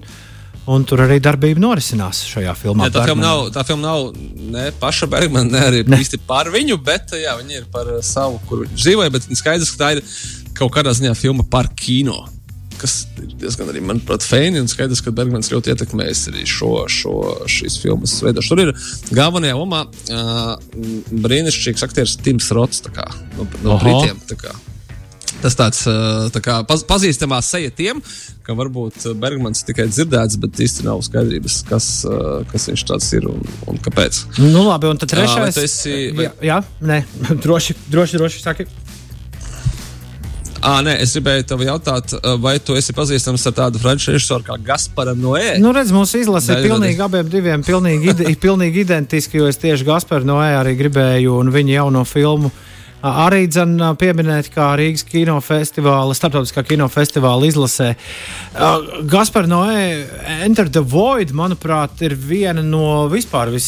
un 0.69 0.85
tur 0.89 1.01
arī 1.07 1.17
darbība 1.25 1.63
norisinās 1.63 2.21
šajā 2.29 2.53
filmā. 2.59 2.91
Jā, 2.91 2.97
tā, 2.99 3.07
filma 3.09 3.25
nav, 3.25 3.47
tā 3.55 3.65
filma 3.65 3.87
nav 3.87 4.11
ne 4.53 4.67
paša 4.83 5.09
Bergmana, 5.09 5.49
ne 5.55 5.65
arī 5.71 5.83
ne. 5.89 6.03
īsti 6.05 6.21
par 6.29 6.53
viņu, 6.53 6.77
bet 6.85 7.17
jā, 7.17 7.33
viņi 7.41 7.63
ir 7.63 7.67
par 7.73 7.89
savu, 8.05 8.43
kur 8.51 8.67
viņš 8.67 8.77
dzīvoja. 8.77 9.17
Bet 9.17 9.31
skaidrs, 9.41 9.73
ka 9.73 9.85
tā 9.87 9.91
ir 9.97 10.05
kaut 10.59 10.77
kādā 10.77 10.93
ziņā 10.93 11.17
filma 11.17 11.49
par 11.49 11.73
kino 11.73 12.27
kas 12.83 12.97
ir 13.23 13.37
diezgan 13.41 13.71
arī, 13.73 13.83
manuprāt, 13.87 14.27
fēni. 14.27 14.61
Un 14.63 14.71
skaidrs, 14.71 15.03
ka 15.05 15.15
Bergmans 15.15 15.53
ļoti 15.53 15.73
ietekmējis 15.75 16.27
arī 16.33 16.45
šo, 16.51 16.73
šo 16.91 17.15
šīs 17.51 17.79
filmas 17.83 18.19
veidošanu. 18.25 18.51
Tur 18.53 18.65
ir 18.67 19.17
galvenajā 19.17 19.57
lomā 19.59 19.85
uh, 19.87 20.53
brīnišķīgs 21.25 21.87
aktieris 21.87 22.19
Tims 22.23 22.51
Rots 22.57 22.85
kā, 22.93 23.09
no, 23.39 23.49
no 23.65 23.81
Britiem. 23.83 24.21
Tā 24.29 24.53
Tas 25.43 25.57
tāds 25.59 25.81
tā 26.31 26.41
kā, 26.43 26.61
pazīstamā 26.69 27.41
seja 27.43 27.73
tiem, 27.75 27.99
ka 28.47 28.55
varbūt 28.59 29.09
Bergmans 29.19 29.65
tikai 29.67 29.89
dzirdēts, 29.91 30.39
bet 30.43 30.61
īsti 30.63 30.87
nav 30.87 31.03
skaidrības, 31.03 31.57
kas, 31.67 31.89
kas 32.53 32.69
viņš 32.71 32.85
tāds 32.91 33.09
ir 33.19 33.27
un, 33.31 33.43
un 33.71 33.81
kāpēc. 33.83 34.21
Nu, 34.39 34.63
labi, 34.69 34.91
un 34.93 35.03
tad 35.03 35.11
trešais. 35.11 35.59
Jā, 35.59 35.65
esi, 35.67 35.97
vai... 36.15 36.29
jā, 36.29 36.33
jā 36.47 36.61
nē, 36.93 37.01
droši, 37.45 37.79
droši, 37.91 38.23
droši 38.23 38.45
saki. 38.45 38.69
À, 40.63 40.77
nē, 40.85 40.93
es 41.03 41.11
gribēju 41.17 41.45
tev 41.51 41.63
jautāt, 41.67 42.13
vai 42.39 42.55
tu 42.63 42.77
esi 42.79 42.95
pazīstams 42.95 43.49
ar 43.51 43.55
tādu 43.57 43.81
franču 43.83 44.13
režisoru 44.13 44.47
kā 44.47 44.55
Gasparu 44.63 45.17
Noē? 45.19 45.57
Nu, 45.59 45.73
redz, 45.75 45.91
mūsu 45.95 46.21
izlase 46.23 46.55
ir 46.55 46.69
pilnīgi 46.69 47.03
abiem 47.03 47.33
diviem 47.33 47.65
pilnīgi, 47.67 48.13
ide, 48.13 48.35
pilnīgi 48.39 48.85
identiski, 48.85 49.41
jo 49.41 49.49
es 49.51 49.59
tieši 49.59 49.89
Gasparu 49.89 50.29
Noē 50.29 50.53
arī 50.61 50.77
gribēju 50.79 51.35
un 51.41 51.51
viņa 51.51 51.75
jauno 51.81 52.05
filmu. 52.07 52.53
Arī 53.03 53.49
dzen, 53.51 53.75
pieminēt, 53.99 54.53
kā 54.55 54.69
Rīgas 54.79 55.03
kinofestivāla, 55.09 56.15
starptautiskā 56.15 56.63
kinofestivāla 56.69 57.49
izlasē. 57.51 57.89
Gaspar 59.11 59.51
Noē, 59.51 59.83
Enter 60.47 60.71
the 60.71 60.85
Void, 60.87 61.35
manuprāt, 61.35 61.99
ir 62.07 62.15
viena 62.15 62.63
no 62.63 63.09
vispār 63.11 63.51
vis, 63.51 63.67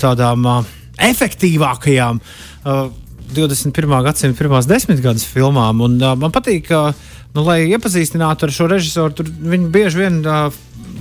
tādām 0.00 0.48
efektīvākajām 0.96 2.22
uh, 2.22 2.86
21. 3.34 3.96
gadsimta 4.06 4.38
pirmās 4.38 4.68
desmitgades 4.70 5.26
filmām. 5.28 5.82
Un, 5.86 5.98
uh, 6.02 6.14
man 6.18 6.34
patīk, 6.34 6.68
ka, 6.70 6.92
nu, 7.34 7.44
lai 7.46 7.64
iepazīstinātu 7.70 8.46
ar 8.46 8.54
šo 8.54 8.68
režisoru, 8.70 9.16
tur 9.16 9.30
viņi 9.30 9.72
bieži 9.74 10.04
vien 10.04 10.22
uh, 10.24 10.46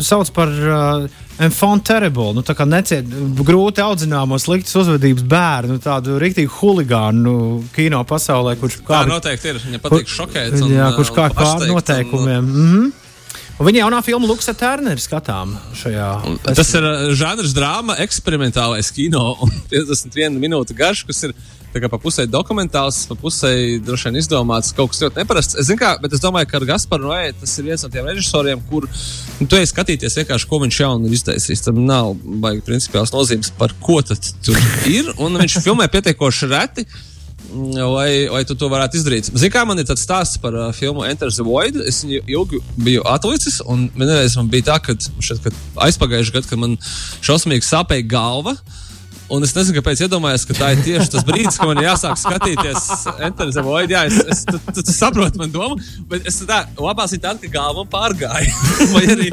sauc 0.03 0.31
par 0.35 0.51
uh, 0.51 1.05
enfant 1.45 1.83
terrible, 1.83 2.31
nu, 2.35 2.43
tā 2.47 2.55
kā 2.55 2.67
neciet, 2.67 3.07
grūti 3.45 3.83
audzināmo 3.83 4.37
sliktas 4.39 4.75
uzvedības 4.79 5.25
bērnu, 5.31 5.79
tādu 5.83 6.19
rīktīgu 6.21 6.53
huligānu 6.61 7.37
kino 7.75 8.03
pasaulē, 8.07 8.55
kurš 8.59 8.79
kā. 8.83 9.01
Tā 9.01 9.09
noteikti 9.09 9.51
ir. 9.51 9.63
Viņam 9.65 9.83
patīk 9.83 10.11
šokēt. 10.11 10.59
Un, 10.61 10.75
jā, 10.75 10.91
kurš 10.95 11.11
kā 11.15 11.27
pār 11.35 11.67
noteikumiem. 11.67 12.45
Un, 12.45 12.61
mm 12.61 12.69
-hmm. 12.75 12.93
Un 13.55 13.69
viņa 13.69 13.85
jaunā 13.85 14.01
filma 14.03 14.27
Luksa 14.27 14.53
Turner 14.53 14.99
skatām 14.99 15.53
šajā. 15.79 16.09
Tas 16.43 16.73
ir 16.75 16.87
žanrs 17.15 17.53
drāma, 17.55 17.95
eksperimentālais 18.03 18.91
kino 18.91 19.37
un 19.45 19.53
51 19.71 20.39
minūte 20.41 20.75
garš, 20.75 21.05
kas 21.07 21.23
ir 21.23 21.35
pa 21.91 21.99
pusē 22.01 22.23
dokumentāls, 22.29 23.01
pa 23.09 23.17
pusē 23.19 23.51
droši 23.83 24.09
vien 24.09 24.19
izdomāts 24.21 24.71
kaut 24.75 24.93
kas 24.93 25.01
ļoti 25.03 25.19
neparasts. 25.21 25.57
Es, 25.59 25.71
kā, 25.79 25.95
es 26.07 26.23
domāju, 26.23 26.47
ka 26.51 26.59
ar 26.61 26.67
Gasparu 26.69 27.09
Noē 27.09 27.33
tas 27.39 27.57
ir 27.59 27.67
viens 27.67 27.83
no 27.83 27.89
tiem 27.91 28.07
režisoriem, 28.07 28.61
kur 28.69 28.87
nu, 28.87 29.47
tu 29.47 29.59
ej 29.59 29.67
skatīties 29.73 30.15
vienkārši, 30.21 30.47
ko 30.51 30.61
viņš 30.63 30.79
jaunu 30.79 31.09
ir 31.09 31.17
iztaisījis. 31.17 31.65
Tam 31.67 31.81
nav 31.87 32.13
baigi 32.23 32.63
principiāls 32.67 33.11
nozīmes, 33.15 33.51
par 33.59 33.75
ko 33.83 33.99
tad 34.05 34.23
tur 34.45 34.55
ir. 34.87 35.11
Un 35.19 35.35
viņš 35.41 35.59
filmē 35.65 35.89
pietiekoši 35.91 36.51
reti. 36.53 36.87
lai, 37.95 38.27
lai 38.31 38.43
tu 38.43 38.55
to 38.55 38.67
varētu 38.71 38.97
izdarīt. 38.97 39.29
Zini, 39.29 39.51
kā 39.53 39.65
man 39.67 39.79
ir 39.79 39.85
tāds 39.87 40.03
stāsts 40.03 40.39
par 40.41 40.55
uh, 40.57 40.71
filmu 40.73 41.05
Enter 41.05 41.29
the 41.31 41.43
Void. 41.45 41.77
Es 41.87 42.01
viņu 42.03 42.23
ilgi 42.27 42.61
biju 42.77 43.03
atlicis, 43.05 43.61
un 43.61 43.87
vienreiz 43.95 44.35
man 44.39 44.49
bija 44.51 44.71
tā, 44.71 44.79
ka, 44.81 44.95
aizpagājušajā 45.85 46.35
gadā, 46.35 46.49
kad 46.49 46.59
man 46.59 46.75
šausmīgi 47.21 47.67
sāpēja 47.67 48.07
galva. 48.15 48.55
Un 49.33 49.41
es 49.41 49.55
nezinu, 49.57 49.73
kāpēc 49.79 50.03
iedomājos, 50.05 50.43
ka 50.45 50.53
tā 50.53 50.67
ir 50.75 50.81
tieši 50.85 51.09
tas 51.15 51.23
brīdis, 51.25 51.55
kad 51.57 51.69
man 51.71 51.79
jāsāk 51.81 52.19
skatīties 52.21 52.83
Enter 53.25 53.49
the 53.49 53.63
Void. 53.65 53.89
Jā, 53.89 54.03
es, 54.05 54.19
es, 54.29 54.43
tu, 54.45 54.59
tu, 54.67 54.83
tu 54.85 54.93
saproti 54.93 55.39
man 55.41 55.49
domu, 55.49 55.79
bet 56.11 56.27
es 56.29 56.37
tā, 56.45 56.59
labās 56.77 57.15
ir 57.17 57.21
tāda, 57.23 57.41
ka 57.41 57.49
galva 57.55 57.87
pārgāja. 57.89 58.51
vai, 58.93 59.01
arī, 59.15 59.29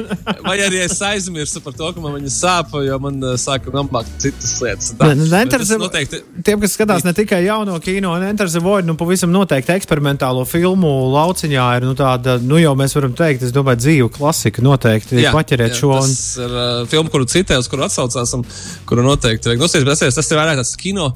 vai 0.46 0.54
arī 0.64 0.80
es 0.86 0.96
aizmirsu 1.04 1.60
par 1.64 1.76
to, 1.76 1.90
ka 1.92 2.00
man 2.00 2.16
viņa 2.16 2.32
sāp, 2.32 2.72
jo 2.86 2.96
man 3.04 3.18
uh, 3.20 3.34
sāka 3.40 3.74
nomākt 3.74 4.14
citas 4.22 4.54
lietas. 4.64 4.94
Tā, 4.96 5.10
Ne, 5.12 5.26
ne, 5.26 5.42
Enter 5.42 5.60
Bet 5.60 5.66
es 5.66 5.74
the- 5.74 5.78
noteikti, 5.82 6.22
Tiem, 6.46 6.62
kas 6.64 6.72
skatās 6.78 7.04
ne 7.04 7.12
tikai 7.16 7.42
jauno 7.44 7.76
kino, 7.84 8.14
un 8.16 8.24
Enter 8.30 8.48
the 8.48 8.62
Void, 8.64 8.88
nu, 8.88 8.96
pavisam 8.96 9.28
noteikti 9.34 9.74
eksperimentālo 9.76 10.46
filmu 10.48 10.88
lauciņā 11.12 11.66
ir 11.76 11.86
nu, 11.90 11.92
tāda, 11.98 12.38
nu, 12.40 12.56
jau 12.62 12.72
mēs 12.80 12.96
varam 12.96 13.12
teikt, 13.18 13.44
es 13.44 13.52
domāju, 13.52 13.82
dzīvu 13.84 14.08
klasika 14.16 14.64
noteikti 14.64 15.20
Jā, 15.20 15.34
paķerēt 15.36 15.76
jā, 15.76 15.80
šo. 15.82 15.92
Un, 16.00 16.08
Tas 16.08 16.40
ir 16.40 16.56
uh, 16.56 16.72
filma, 16.88 17.12
kuru 17.12 17.28
citēju, 17.28 17.60
uz 17.66 17.68
kuru 17.70 17.84
atsaucās, 17.90 18.32
un 18.38 18.46
kuru 18.88 19.04
noteikti 19.06 19.52
vajag 19.52 19.62
nosties. 19.88 20.08
Bet 20.14 20.14
es- 20.14 20.20
tas 20.20 20.30
ir 20.32 20.38
vairāk 20.40 20.60
tāds 20.62 20.76
kino, 20.76 21.10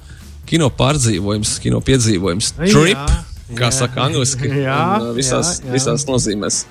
kino 0.46 0.68
pārdzīvojums, 0.70 1.56
kino 1.62 1.80
piedzīvojums. 1.80 2.52
Jā, 2.58 2.72
Trip, 2.72 3.16
kā 3.58 3.68
jā. 3.70 3.72
saka 3.72 4.04
angliski. 4.08 4.48
Jā, 4.66 4.76
un, 5.00 5.08
uh, 5.10 5.16
visās, 5.16 5.60
jā, 5.60 5.66
jā. 5.68 5.72
visās 5.78 6.06
nozīmēs. 6.08 6.64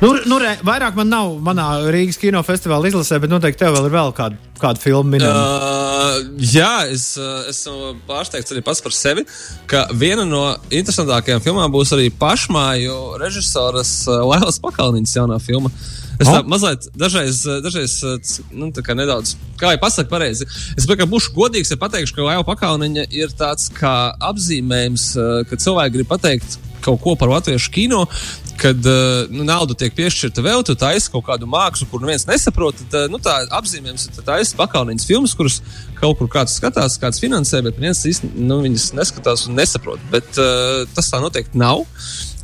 nu, 0.00 0.12
nu, 0.30 0.36
re, 0.38 0.52
vairāk 0.62 0.94
man 0.94 1.08
nav 1.10 1.32
manā 1.42 1.64
Rīgas 1.90 2.18
kinofestivāla 2.22 2.86
izlasē, 2.86 3.18
bet 3.18 3.32
noteikti 3.32 3.58
tev 3.64 3.74
vēl 3.74 3.88
ir 3.88 3.94
vēl 3.96 4.12
kāda, 4.14 4.38
kāda 4.62 4.78
filma. 4.78 5.18
Uh, 5.18 6.20
jā, 6.38 6.86
es 6.94 7.16
uh, 7.18 7.48
esmu 7.50 7.96
pārsteigts 8.06 8.54
arī 8.54 8.62
pats 8.66 8.82
par 8.84 8.94
sevi, 8.94 9.24
ka 9.70 9.88
viena 9.98 10.22
no 10.26 10.44
interesantākajām 10.70 11.42
filmām 11.42 11.74
būs 11.74 11.90
arī 11.96 12.12
pašmāju 12.14 13.18
režisoras 13.18 13.90
uh, 14.06 14.22
Lailas 14.30 14.60
Pakalniņas 14.62 15.16
jaunā 15.18 15.40
filma. 15.42 15.74
Es 16.18 16.26
tā 16.26 16.40
O. 16.40 16.46
mazliet, 16.50 16.88
dažreiz, 16.98 17.44
uh, 17.46 17.60
dažreiz 17.62 17.92
uh, 18.02 18.16
c- 18.22 18.42
nu, 18.50 18.70
tā 18.74 18.82
kā 18.82 18.96
nedaudz, 18.98 19.36
kā 19.60 19.70
jau 19.74 19.80
pasaku 19.84 20.10
pareizi, 20.10 20.48
es 20.74 20.82
domāju, 20.86 21.04
ka 21.04 21.10
būšu 21.12 21.34
godīgs, 21.36 21.70
ja 21.70 21.78
pateikšu, 21.78 22.16
ka 22.16 22.26
Laila 22.26 22.46
Pakalniņa 22.48 23.04
ir 23.14 23.30
tāds 23.38 23.68
kā 23.76 23.94
apzīmējums, 24.32 25.04
uh, 25.14 25.44
ka 25.48 25.58
cilvēki 25.62 25.94
grib 25.98 26.10
pateikt 26.10 26.58
kaut 26.82 27.00
ko 27.02 27.14
par 27.18 27.30
latviešu 27.30 27.70
kino, 27.74 28.04
kad 28.58 28.78
uh, 28.86 29.26
nu, 29.30 29.44
nauda 29.46 29.74
tiek 29.78 29.94
piešķirta 29.94 30.42
vēl, 30.42 30.64
tu 30.66 30.74
taisi 30.78 31.10
kaut 31.12 31.24
kādu 31.28 31.46
mākslu, 31.50 31.86
kur 31.90 32.02
neviens 32.02 32.26
nesaprot. 32.26 32.78
Tad, 32.90 32.96
uh, 33.04 33.10
nu, 33.12 33.20
tā 33.22 33.36
apzīmējums 33.58 34.08
ir 34.10 34.24
taisa 34.26 34.58
pakalniņas 34.58 35.06
filmas, 35.06 35.34
kuras 35.38 35.60
kaut 36.00 36.18
kur 36.18 36.30
kāds 36.32 36.56
skatās, 36.58 36.98
kāds 36.98 37.22
finansē, 37.22 37.62
bet 37.66 37.78
viens 37.78 38.02
īsti 38.10 38.32
nu, 38.38 38.58
viņas 38.66 38.88
neskatās 38.98 39.46
un 39.46 39.54
nesaprot. 39.58 40.02
Bet 40.10 40.38
uh, 40.42 40.82
tas 40.98 41.10
tā 41.14 41.22
noteikti 41.22 41.58
nav. 41.62 41.84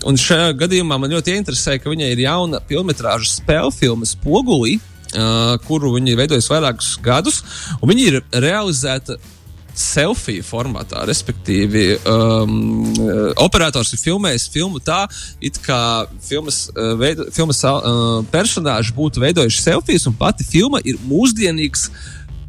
Un 0.05 0.19
šajā 0.21 0.51
gadījumā 0.59 0.99
man 1.01 1.13
ļoti 1.15 1.37
interesē, 1.39 1.79
ka 1.81 1.93
viņai 1.93 2.11
ir 2.13 2.25
jauna 2.27 2.61
filmas 2.69 2.99
spēļu 3.39 3.71
filma 3.73 4.09
Spogulī, 4.09 4.77
uh, 4.79 5.55
kuru 5.65 5.95
viņi 5.95 6.13
ir 6.13 6.21
veidojusi 6.21 6.53
vairākus 6.53 6.91
gadus, 7.05 7.41
un 7.81 7.93
viņi 7.93 8.11
ir 8.11 8.21
realizēta 8.45 9.17
selfiju 9.75 10.45
formātā. 10.47 11.03
Respektīvi, 11.09 11.87
um, 12.07 12.93
operators 13.43 13.93
ir 13.95 14.03
filmējis 14.03 14.49
filmu 14.55 14.81
tā, 14.83 15.05
it 15.43 15.59
kā 15.65 15.79
filmas, 16.23 16.65
uh, 16.75 16.95
veido, 17.01 17.27
filmas 17.35 17.63
uh, 17.67 18.21
personāži 18.33 18.95
būtu 18.95 19.23
veidojuši 19.25 19.65
selfijas, 19.65 20.07
un 20.11 20.19
pati 20.19 20.47
filma 20.47 20.83
ir 20.85 21.01
mūsdienīgs. 21.09 21.89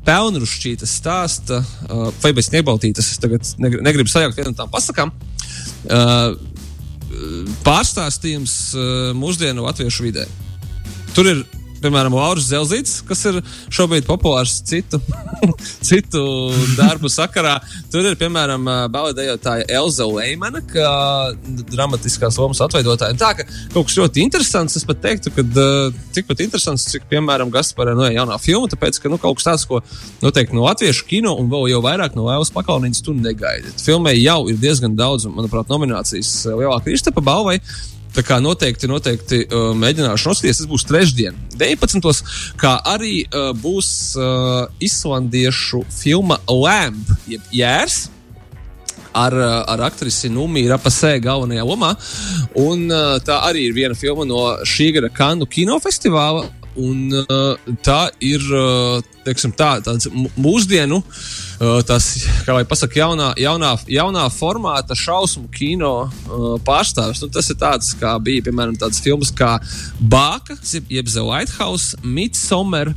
Pelnrušķītas 0.06 0.92
stāsta, 1.00 1.64
uh, 1.66 2.12
vai 2.22 2.30
bez 2.38 2.52
nebaltītas, 2.54 3.08
es 3.10 3.18
tagad 3.18 3.48
negr 3.58 3.82
negribu 3.82 4.12
sajaukt 4.12 4.38
vienu 4.38 4.52
no 4.52 4.60
tām 4.60 4.70
pasakām. 4.70 5.10
Uh, 5.90 6.36
pārstāstījums 7.66 8.56
uh, 8.76 8.88
mūsdienu 9.18 9.66
latviešu 9.66 10.08
vidē. 10.08 10.26
Tur 11.16 11.30
ir, 11.32 11.44
piemēram, 11.86 12.16
Lauris 12.18 12.50
Zelzīts, 12.50 13.00
kas 13.08 13.22
ir 13.30 13.40
šobrīd 13.74 14.08
populārs 14.08 14.58
citu, 14.66 15.00
citu 15.90 16.24
darbu 16.76 17.12
sakarā. 17.12 17.58
Tur 17.94 18.08
ir, 18.10 18.18
piemēram, 18.20 18.66
baladējotāja 18.94 19.68
Elza 19.80 20.08
Leimana, 20.10 20.64
kā 20.66 20.90
dramatiskās 21.72 22.40
lomas 22.42 22.62
atveidotāja. 22.66 23.18
Tā 23.20 23.34
ka 23.38 23.48
kaut 23.74 23.90
kas 23.90 24.00
ļoti 24.00 24.24
interesants, 24.26 24.78
es 24.80 24.88
pat 24.88 25.02
teiktu, 25.04 25.34
ka 25.36 25.46
tikpat 26.16 26.46
interesants, 26.48 26.88
cik, 26.92 27.08
piemēram, 27.12 27.54
Gasparē 27.54 27.96
no 27.98 28.10
jaunā 28.10 28.40
filma, 28.42 28.70
tāpēc, 28.72 29.00
ka 29.02 29.12
nu, 29.12 29.22
kaut 29.22 29.40
kas 29.40 29.50
tāds, 29.50 29.68
ko 29.70 29.82
noteikti 30.24 30.58
no 30.58 30.66
latviešu 30.66 31.08
kino 31.10 31.36
un 31.40 31.52
vēl 31.52 31.70
jau 31.76 31.84
vairāk 31.86 32.18
no 32.18 32.26
Lēlas 32.28 32.54
pakalniņas 32.56 33.06
tu 33.06 33.14
negaidi. 33.18 33.74
Filmai 33.82 34.16
jau 34.18 34.46
ir 34.52 34.58
diezgan 34.62 34.98
daudz, 34.98 35.28
manuprāt, 35.30 35.70
nominācijas 35.70 36.34
lielākā 36.50 36.96
Kristapa 36.96 37.20
balvai. 37.20 37.60
Tā 38.16 38.24
kā 38.24 38.38
noteikti, 38.40 38.88
noteikti 38.88 39.42
uh, 39.50 39.74
mēģināšu 39.76 40.30
noskatīties. 40.32 40.62
Tas 40.62 40.70
būs 40.72 40.86
trešdien, 40.88 41.38
19. 41.60 42.22
kā 42.60 42.78
arī 42.88 43.26
uh, 43.26 43.50
būs 43.60 43.90
uh, 44.16 44.68
islandiešu 44.84 45.84
filma 45.92 46.40
Lamp, 46.48 47.12
jeb 47.28 47.56
Jērs. 47.56 48.06
Ar, 49.16 49.32
uh, 49.32 49.62
ar 49.72 49.86
aktrisi 49.88 50.28
Numiju 50.32 50.72
Rapasē 50.74 51.14
galvenajā 51.24 51.64
lomā. 51.68 51.94
Un, 52.60 52.88
uh, 52.92 53.16
tā 53.24 53.42
arī 53.48 53.70
ir 53.70 53.76
viena 53.76 53.96
filma 53.96 54.28
no 54.28 54.42
šī 54.68 54.90
gada 54.98 55.12
Kanu 55.12 55.48
kinofestivāla. 55.48 56.48
Un, 56.76 57.08
uh, 57.24 57.76
tā 57.86 58.10
ir 58.24 58.44
uh, 58.52 59.00
teiksim, 59.24 59.54
tā, 59.56 59.78
tāds 59.86 60.10
mūsdienu, 60.36 61.00
uh, 61.00 61.80
tas, 61.88 62.10
kā 62.44 62.58
lai 62.58 62.66
pasakā, 62.68 63.00
jaunā, 63.00 63.30
jaunā, 63.40 63.72
jaunā 63.88 64.26
formāta 64.34 64.98
šausmu 65.00 65.48
kino 65.56 65.94
pārstāvis. 66.68 67.24
Nu, 67.24 67.32
tas 67.32 67.50
ir 67.52 67.60
tāds, 67.62 67.94
kā 68.00 68.16
bija 68.20 68.48
piemēram 68.50 68.76
tādas 68.80 69.00
filmas 69.04 69.32
kā 69.36 69.56
Bāka, 70.00 70.58
jeb 70.92 71.08
The 71.08 71.24
Lighthouse, 71.24 71.96
Midsummer. 72.04 72.92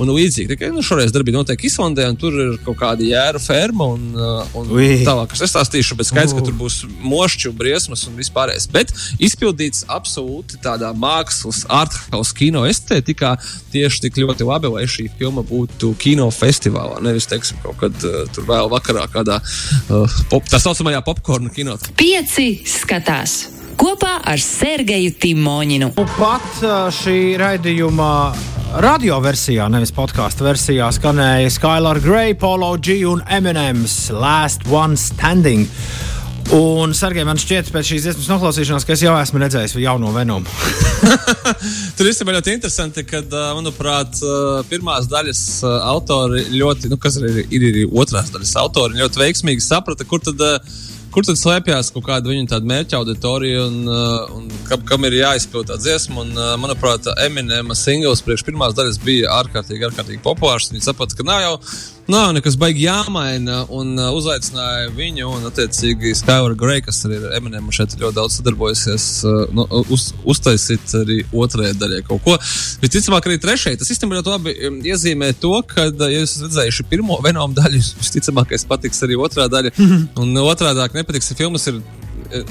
Un 0.00 0.08
līdzīgi, 0.08 0.48
tikai 0.54 0.70
nu, 0.72 0.82
šoreiz 0.84 1.12
darbība 1.12 1.40
notiek 1.40 1.60
Islandē, 1.68 2.06
un 2.12 2.18
tur 2.20 2.36
ir 2.36 2.54
kaut 2.64 2.78
kāda 2.80 3.04
jēra 3.04 3.40
ferma. 3.42 3.90
Un, 3.92 4.08
uh, 4.16 4.56
un 4.58 4.72
Ui. 4.72 5.02
tālāk 5.06 5.34
es 5.36 5.44
nestāstīšu, 5.44 5.98
bet 5.98 6.08
skaidrs, 6.08 6.34
ka 6.36 6.44
tur 6.46 6.56
būs 6.58 6.80
mošķi 7.04 7.50
un 7.50 7.58
briesmas 7.60 8.06
un 8.08 8.16
vispārējais. 8.18 8.68
Bet 8.72 8.94
izpildīts 9.22 9.84
absolūti 9.92 10.60
tādā 10.64 10.92
mākslas, 10.96 11.64
arthouse 11.68 12.36
kino 12.38 12.64
estētikā 12.68 13.34
tieši 13.74 14.06
tik 14.06 14.20
ļoti 14.22 14.48
labi, 14.48 14.72
lai 14.72 14.86
šī 14.90 15.08
filma 15.18 15.44
būtu 15.46 15.92
kino 16.00 16.30
festivālā. 16.32 17.02
Nevis, 17.04 17.28
teiksim, 17.30 17.60
kaut 17.64 17.80
kad 17.84 18.08
uh, 18.08 18.22
tur 18.32 18.48
vēl 18.48 18.72
vakarā 18.72 19.08
kādā 19.12 19.42
uh, 19.42 20.20
pop, 20.32 20.48
tā 20.48 20.62
saucamajā 20.62 21.04
popkornu 21.04 21.52
kino. 21.52 21.76
Pieci 22.00 22.54
skatās 22.68 23.51
kopā 23.78 24.16
ar 24.28 24.40
Sergeju 24.40 25.12
Timoņinu. 25.22 25.92
Nu, 25.96 26.06
Pat 26.16 26.62
šī 26.96 27.34
raidījuma 27.40 28.08
radioversijā, 28.82 29.66
nevis 29.72 29.92
podkāstu 29.94 30.46
versijā, 30.46 30.88
skanēja 30.96 31.50
Skylar 31.52 32.00
Grey, 32.02 32.36
Polo 32.38 32.72
G 32.80 33.02
un 33.08 33.20
Eminems 33.28 34.06
Last 34.14 34.64
One 34.70 34.96
Standing. 34.96 35.68
Un, 36.52 36.90
Sergei, 36.96 37.24
man 37.24 37.38
šķiet, 37.40 37.70
pēc 37.72 37.86
šīs 37.86 38.06
dziesmas 38.06 38.28
noklausīšanās, 38.32 38.84
ka 38.84 38.96
es 38.96 39.04
jau 39.04 39.12
esmu 39.16 39.40
redzējis 39.40 39.76
jauno 39.80 40.10
Venomu. 40.12 40.48
Tur 41.96 42.08
īstenībā 42.10 42.34
ļoti 42.36 42.56
interesanti, 42.56 43.04
ka, 43.08 43.22
manuprāt, 43.56 44.18
pirmās 44.68 45.08
daļas 45.10 45.42
autori 45.92 46.44
ļoti, 46.52 46.90
nu, 46.92 46.98
kas 47.00 47.20
ir, 47.22 47.44
ir 47.46 47.68
arī 47.70 47.84
otrās 47.88 48.32
daļas 48.34 48.56
autori, 48.60 49.00
ļoti 49.00 49.22
veiksmīgi 49.22 49.64
saprata, 49.64 50.08
kur 50.08 50.24
tad. 50.24 50.42
ā, 50.42 50.90
Kur 51.12 51.26
tad 51.28 51.36
slēpjas 51.36 51.90
kaut 51.92 52.06
kāda 52.06 52.30
viņa 52.30 52.58
mērķa 52.64 52.96
auditorija 53.02 53.66
un, 53.66 53.74
uh, 53.84 54.30
un 54.32 54.46
kam, 54.64 54.80
kam 54.88 55.04
ir 55.04 55.18
jāizpild 55.18 55.68
tā 55.68 55.76
dziesma? 55.76 56.22
Un, 56.24 56.30
uh, 56.38 56.54
manuprāt, 56.60 57.04
Eminema 57.26 57.76
singls 57.76 58.24
priekš 58.24 58.46
pirmās 58.46 58.72
daļas 58.78 58.96
bija 59.04 59.28
ārkārtīgi, 59.42 59.84
ārkārtīgi 59.90 60.22
populārs. 60.24 60.70
Viņi 60.72 60.86
saprata, 60.86 61.18
ka 61.18 61.26
nav 61.28 61.42
jau 61.44 61.52
nav 62.10 62.32
nekas 62.34 62.56
baigi 62.58 62.86
jāmaina, 62.86 63.62
un 63.70 63.94
uh, 63.98 64.10
uzaicināja 64.16 64.90
viņu 64.96 65.28
un, 65.28 65.46
attiecīgi, 65.48 66.14
Skyler 66.18 66.56
Grey, 66.58 66.82
kas 66.84 67.02
arī 67.06 67.20
ir 67.20 67.36
Eminema 67.36 67.74
šeit 67.74 67.94
ļoti 68.00 68.16
daudz 68.16 68.38
sadarbojusies, 68.40 69.06
uh, 69.28 69.42
nu, 69.54 69.66
uz, 69.92 70.08
uztaisīt 70.28 70.94
arī 70.98 71.20
otrajai 71.30 71.76
daļai 71.78 72.02
kaut 72.08 72.24
ko. 72.26 72.36
Visticamāk, 72.82 73.28
arī 73.30 73.38
trešajai. 73.42 73.78
Tas 73.80 73.92
īstenībā 73.94 74.18
ļoti 74.18 74.34
labi 74.34 74.56
um, 74.68 74.78
iezīmē 74.92 75.32
to, 75.42 75.54
ka, 75.68 75.88
uh, 75.92 76.06
ja 76.10 76.22
jūs 76.22 76.36
esat 76.36 76.48
redzējuši 76.48 76.88
pirmo 76.90 77.20
Venom 77.24 77.54
daļu, 77.58 77.82
visticamākais 78.02 78.66
patiks 78.70 79.06
arī 79.06 79.18
otrā 79.22 79.48
daļa, 79.52 79.74
un 80.22 80.42
otrādāk 80.42 80.98
nepatiks, 80.98 81.32
ja 81.32 81.38
filmas 81.44 81.68
ir 81.70 81.82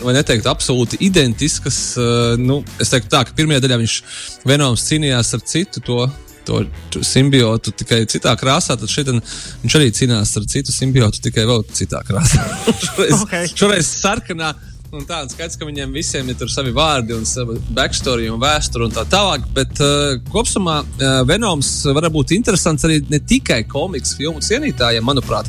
vai 0.01 0.13
neteikt, 0.15 0.47
absolūti 0.49 0.99
identiskas. 1.03 1.79
Uh, 1.99 2.33
nu, 2.39 2.61
es 2.81 2.91
teiktu, 2.91 3.11
tā, 3.11 3.25
ka 3.27 3.35
pirmajā 3.37 3.63
daļā 3.65 3.79
viņš 3.81 4.01
Venoms 4.47 4.85
cīnījās 4.87 5.35
ar 5.37 5.47
citu 5.47 5.83
to. 5.85 6.03
To 6.47 6.63
simbiotu 7.05 7.73
tikai 7.75 8.01
citā 8.09 8.33
krāsā, 8.39 8.77
tad 8.79 8.89
šeit 8.89 9.11
viņš 9.11 9.77
arī 9.77 9.91
cīnās 9.95 10.33
ar 10.39 10.49
citu 10.49 10.73
simbiotu 10.73 11.21
tikai 11.27 11.45
vēl 11.49 11.63
citā 11.77 12.01
krāsā. 12.07 12.43
šoreiz, 12.87 13.15
Ok. 13.21 13.37
šoreiz 13.53 13.93
sarkanā, 14.01 14.51
un 14.91 15.05
tā, 15.07 15.21
un 15.23 15.29
skaidrs, 15.31 15.55
ka 15.55 15.67
viņiem 15.67 15.93
visiem 15.95 16.27
ir 16.33 16.49
savi 16.51 16.73
vārdi 16.75 17.15
un 17.15 17.23
sava 17.27 17.55
backstory 17.77 18.27
un 18.31 18.41
vēsture 18.41 18.89
un 18.89 18.91
tā 18.91 19.05
tālāk. 19.07 19.45
Bet 19.55 19.79
uh, 19.79 20.17
kopumā 20.33 20.81
uh, 20.83 21.21
Venoms 21.29 21.69
var 21.95 22.09
būt 22.11 22.33
interesants 22.35 22.83
arī 22.87 22.99
ne 23.07 23.21
tikai 23.23 23.61
komiks 23.71 24.17
filmu 24.19 24.43
cienītājiem, 24.43 25.05
manuprāt, 25.07 25.47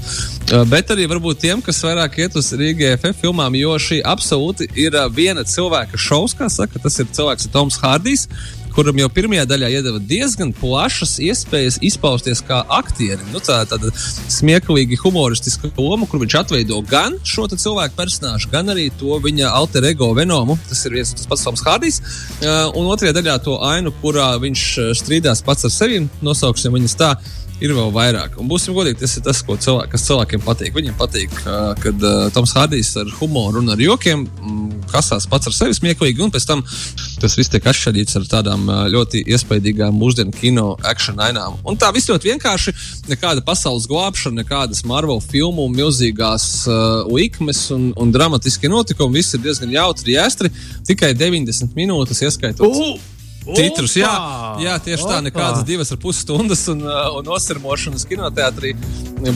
uh, 0.52 0.62
bet 0.70 0.94
arī 0.94 1.08
varbūt 1.10 1.42
tiem, 1.42 1.62
kas 1.64 1.82
vairāk 1.82 2.20
iet 2.22 2.38
uz 2.38 2.52
Rīgas 2.54 3.00
FF 3.00 3.24
filmām, 3.24 3.56
jo 3.58 3.74
šī 3.82 4.02
absolūti 4.14 4.70
ir 4.78 4.94
uh, 4.94 5.08
viena 5.10 5.42
cilvēka 5.42 5.98
šovs, 5.98 6.36
kā 6.38 6.50
saka, 6.52 6.78
tas 6.84 7.00
ir 7.02 7.10
cilvēks 7.10 7.50
Toms 7.50 7.80
Hārdijs 7.82 8.28
kuram 8.74 8.98
jau 9.00 9.08
pirmajā 9.12 9.44
daļā 9.50 9.70
iedeva 9.76 10.00
diezgan 10.12 10.52
plašas 10.56 11.18
iespējas 11.22 11.78
izpausties 11.84 12.42
kā 12.46 12.62
aktierim. 12.78 13.24
Nu, 13.34 13.42
tā 13.44 13.60
tāda 13.68 13.92
smieklīga, 14.32 14.98
humoristiska 15.02 15.70
loma, 15.76 16.08
kur 16.08 16.22
viņš 16.22 16.38
atveido 16.42 16.80
gan 16.88 17.18
šo 17.26 17.48
cilvēku 17.52 17.98
personāžu, 17.98 18.50
gan 18.52 18.72
arī 18.72 18.88
to 19.00 19.18
viņa 19.22 19.52
alter 19.52 19.86
ego 19.90 20.12
Venomu. 20.16 20.58
Tas 20.68 20.84
ir 20.86 20.96
viens 20.98 21.12
un 21.12 21.20
tas 21.20 21.28
pats 21.30 21.46
Toms 21.46 21.64
Hārdijs. 21.66 22.00
Uh, 22.40 22.72
un 22.78 22.90
otrajā 22.92 23.14
daļā 23.18 23.38
to 23.44 23.58
ainu, 23.68 23.92
kurā 24.02 24.32
viņš 24.42 24.66
uh, 24.80 24.90
strīdās 24.96 25.44
pats 25.46 25.68
ar 25.68 25.74
sevi, 25.74 26.02
nosauksim 26.24 26.74
viņas 26.78 26.98
tā 27.00 27.14
ir 27.62 27.74
vēl 27.76 27.92
vairāk. 27.94 28.36
Un 28.40 28.48
būsim 28.50 28.74
godīgi, 28.76 29.00
tas 29.02 29.16
ir 29.18 29.24
tas, 29.26 29.42
cilvēk, 29.46 29.90
kas 29.92 30.06
cilvēkiem 30.08 30.42
patīk. 30.44 30.74
Viņiem 30.76 30.96
patīk, 30.98 31.34
uh, 31.44 31.72
kad 31.82 32.06
uh, 32.06 32.26
Toms 32.34 32.54
Hārdijs 32.58 32.94
ar 33.00 33.10
humoru 33.20 33.62
un 33.62 33.72
ar 33.74 33.82
jokiem 33.82 34.24
um, 34.26 34.64
kasās 34.90 35.28
pats 35.30 35.48
ar 35.48 35.56
sevi 35.56 35.76
smieklīgi, 35.78 36.22
un 36.24 36.32
pēc 36.34 36.46
tam 36.48 36.64
tas 37.22 37.36
viss 37.38 37.52
tiek 37.52 37.66
atšķirīts 37.70 38.18
ar 38.18 38.26
tādām 38.30 38.66
uh, 38.68 38.82
ļoti 38.92 39.22
iespaidīgām 39.32 39.94
mūsdienu 39.98 40.34
kino 40.36 40.72
akciju 40.82 41.16
ainām. 41.22 41.56
Un 41.68 41.78
tā 41.80 41.92
viss 41.94 42.10
ļoti 42.10 42.32
vienkārši. 42.32 42.74
Nekāda 43.10 43.44
pasaules 43.46 43.88
glābšana, 43.90 44.42
nekādas 44.42 44.84
Marvel 44.88 45.22
filmu, 45.24 45.68
milzīgās 45.72 46.48
uh, 46.66 47.06
likmes 47.10 47.64
un, 47.74 47.90
un 47.98 48.12
dramatiskie 48.14 48.70
notikumi. 48.72 49.20
Viss 49.20 49.36
ir 49.36 49.42
diezgan 49.44 49.72
jautri, 49.74 50.16
jāstri. 50.18 50.52
Tikai 50.88 51.14
90 51.18 51.76
minūtes 51.78 52.22
ieskaitot. 52.26 52.70
Uh! 52.70 53.11
Titrus, 53.42 53.96
jā, 53.98 54.10
jā, 54.62 54.74
tieši 54.84 55.02
Opa. 55.02 55.14
tā, 55.16 55.20
nekādas 55.26 55.64
divas 55.66 55.90
ar 55.94 55.98
pus 56.02 56.20
stundas 56.22 56.62
un, 56.70 56.84
uh, 56.86 57.08
un 57.18 57.26
nosirmošanas 57.26 58.06
kinoteātrī. 58.06 58.74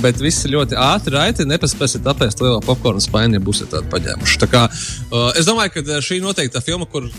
Bet 0.03 0.23
viss 0.23 0.47
ir 0.47 0.55
ļoti 0.55 0.79
ātri, 0.79 1.15
raiti. 1.17 1.47
Nepaspēsiet 1.49 2.07
apēst 2.07 2.43
lielo 2.43 2.61
popkornu 2.65 3.03
spaini, 3.03 3.39
ja 3.39 3.43
būsiet 3.43 3.73
tādu 3.75 3.91
paņēmuši. 3.91 4.39
Tā 4.45 4.51
kā, 4.53 4.67
uh, 4.71 5.33
es 5.39 5.49
domāju, 5.49 5.75
ka 5.75 5.85
uh, 5.87 5.99
šī 6.05 6.21
noteikti 6.23 6.55
tā 6.59 6.63
filma, 6.65 6.87
kur 6.91 7.11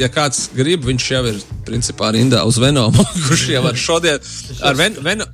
ja 0.00 0.08
kāds 0.12 0.48
grib, 0.56 0.84
viņš 0.88 1.08
jau 1.12 1.22
ir 1.28 1.40
principā 1.68 2.12
rindā 2.16 2.44
uz 2.48 2.60
Venomu, 2.62 3.04
kurš 3.26 3.46
jau 3.52 3.64
ar 3.68 3.78
šodien 3.78 4.30
ar 4.66 4.78
Ven, 4.78 4.96
Ven, 5.04 5.24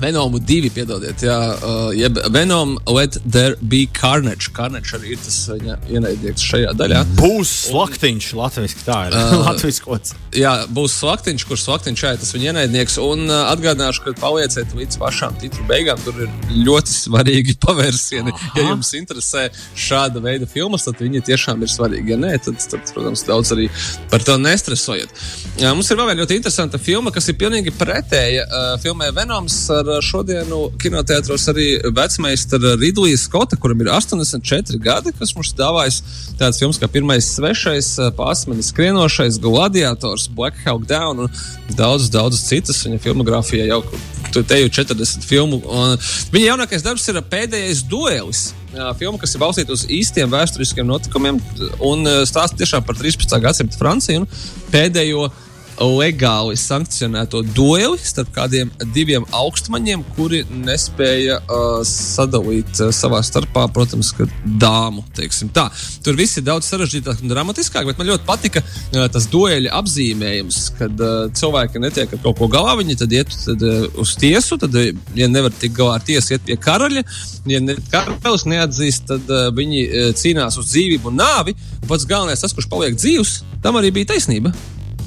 Venomu 0.00 0.40
2, 0.42 0.70
piedodiet, 0.74 1.22
jā, 1.22 1.36
uh, 1.54 1.90
jeb 1.94 2.18
Venom 2.34 2.74
Let 2.90 3.16
There 3.22 3.54
Be 3.62 3.84
Carnage. 3.94 4.50
Carnage 4.54 4.96
arī 4.96 5.14
ir 5.14 5.20
tas 5.22 5.36
viņa 5.52 5.76
ienaidnieks 5.86 6.42
šajā 6.42 6.72
daļā. 6.74 7.02
Būs 7.20 7.52
slaktiņš, 7.68 8.30
latviešu 8.34 8.80
tā 8.82 8.98
ir. 9.08 9.14
Uh, 9.14 9.34
latviešu 9.46 9.84
kods. 9.86 10.16
Jā, 10.34 10.54
būs 10.74 10.96
slaktiņš, 10.98 11.44
kurš 11.46 11.66
slaktiņš 11.68 12.02
šeit 12.02 12.22
tas 12.24 12.34
viņa 12.34 12.50
ienaidnieks. 12.50 12.96
Un 13.04 13.22
uh, 13.28 13.52
atgādināšu, 13.52 14.02
ka 14.02 14.16
palieciet 14.18 14.74
līdz 14.74 14.98
pašām 14.98 15.38
titru 15.42 15.66
beigām. 15.70 16.02
Tur 16.02 16.24
ir 16.26 16.32
ļoti 16.66 16.96
svarīgi 16.96 17.54
pavērsieni. 17.64 18.34
Aha. 18.34 18.50
Ja 18.58 18.66
jums 18.72 18.90
interesē 18.98 19.46
šāda 19.78 20.22
veida 20.24 20.50
filmas, 20.50 20.88
tad 20.88 20.98
viņi 21.04 21.22
tiešām 21.30 21.62
ir 21.62 21.70
svarīgi. 21.70 22.16
Ja 22.16 22.18
nē, 22.18 22.34
tad, 22.42 22.58
tad 22.72 22.90
protams, 22.96 23.22
daudz 23.30 23.54
arī 23.54 23.70
par 24.10 24.26
to 24.26 24.36
nestresojiet. 24.42 25.14
Uh, 25.60 25.70
mums 25.70 25.86
ir 25.94 26.02
vēl 26.02 26.10
viena 26.10 26.24
ļoti 26.24 26.40
interesanta 26.42 26.82
filma, 26.82 27.14
kas 27.14 27.30
ir 27.30 27.38
pilnīgi 27.38 27.76
pretēja 27.78 28.48
uh, 28.50 28.68
filmai 28.82 29.12
Venoms 29.14 29.62
ar 29.90 30.04
šodienu 30.04 30.60
kinoteātros 30.80 31.46
arī 31.52 31.66
vecmeistara 31.94 32.74
Ridlija 32.80 33.18
Skota, 33.20 33.58
kuram 33.60 33.82
ir 33.84 33.90
84 33.92 34.80
gadi, 34.82 35.12
kas 35.18 35.34
mums 35.36 35.52
dāvājas 35.58 36.00
tāds 36.40 36.60
filmas 36.62 36.80
kā 36.80 36.88
Pirmais 36.90 37.28
svešais, 37.36 37.92
Pāsmenis 38.18 38.72
skrienošais, 38.72 39.38
Gladiators, 39.42 40.26
Black 40.28 40.60
Hawk 40.64 40.88
Down 40.90 41.26
un 41.26 41.32
daudz, 41.76 42.10
daudz 42.12 42.42
citas 42.48 42.82
viņa 42.86 43.00
filmogrāfijā 43.04 43.68
jau 43.70 43.82
te 44.42 44.58
jau 44.58 44.70
40 44.80 45.26
filmu. 45.28 45.60
Viņa 46.34 46.46
jaunākais 46.48 46.82
darbs 46.82 47.06
ir 47.10 47.20
pēdējais 47.30 47.84
duelis. 47.90 48.48
Filma, 48.98 49.20
kas 49.22 49.36
ir 49.36 49.42
balstīta 49.42 49.74
uz 49.76 49.84
īstiem 49.86 50.32
vēsturiskiem 50.32 50.88
notikumiem 50.88 51.38
un 51.84 52.08
stāsta 52.26 52.58
tiešām 52.58 52.82
par 52.86 52.98
13. 52.98 53.36
gadsimta 53.44 53.78
Franciju 53.78 54.24
un 54.24 54.30
pēdējo 54.72 55.28
legāli 55.80 56.56
sankcionēto 56.58 57.42
dueli 57.54 57.98
starp 57.98 58.30
kādiem 58.34 58.70
diviem 58.94 59.24
augstmaņiem, 59.34 60.04
kuri 60.16 60.42
nespēja 60.64 61.40
uh, 61.42 61.80
sadalīt 61.88 62.80
uh, 62.80 62.92
savā 62.94 63.20
starpā, 63.26 63.66
protams, 63.74 64.12
dāmu. 64.60 65.04
Tur 65.14 66.18
viss 66.18 66.38
ir 66.38 66.46
daudz 66.46 66.68
sarežģītāk 66.70 67.22
un 67.24 67.32
dramatiskāk, 67.32 67.86
bet 67.88 67.98
man 68.00 68.10
ļoti 68.12 68.26
patika 68.28 68.62
uh, 68.64 69.06
tas 69.12 69.26
dueļa 69.32 69.72
apzīmējums, 69.80 70.60
kad 70.78 71.02
uh, 71.02 71.16
cilvēki 71.34 71.82
netiek 71.82 72.14
ar 72.14 72.22
kaut 72.26 72.38
ko 72.38 72.50
galā, 72.52 72.76
viņi 72.80 72.98
tad 73.02 73.16
iet 73.16 73.34
tad, 73.44 73.64
uh, 73.64 73.88
uz 74.00 74.14
tiesu, 74.20 74.58
tad, 74.60 74.76
ja 75.18 75.30
nevar 75.30 75.54
tikt 75.54 75.78
galā 75.78 75.98
ar 75.98 76.06
tiesu, 76.06 76.34
iet 76.36 76.46
pie 76.46 76.58
karaļa. 76.60 77.04
Ja 77.50 77.60
ne, 77.60 77.76
karalis 77.92 78.46
neatzīst, 78.48 79.08
tad 79.10 79.28
uh, 79.32 79.50
viņi 79.56 79.82
uh, 79.88 80.12
cīnās 80.18 80.60
uz 80.60 80.70
dzīvību 80.70 81.10
un 81.10 81.20
nāvi. 81.20 81.56
Un 81.82 81.90
pats 81.90 82.06
galvenais, 82.08 82.40
tas, 82.40 82.54
kurš 82.56 82.70
paliek 82.70 82.96
dzīvs, 82.96 83.36
tam 83.64 83.80
arī 83.80 83.92
bija 83.98 84.14
taisnība. 84.14 84.54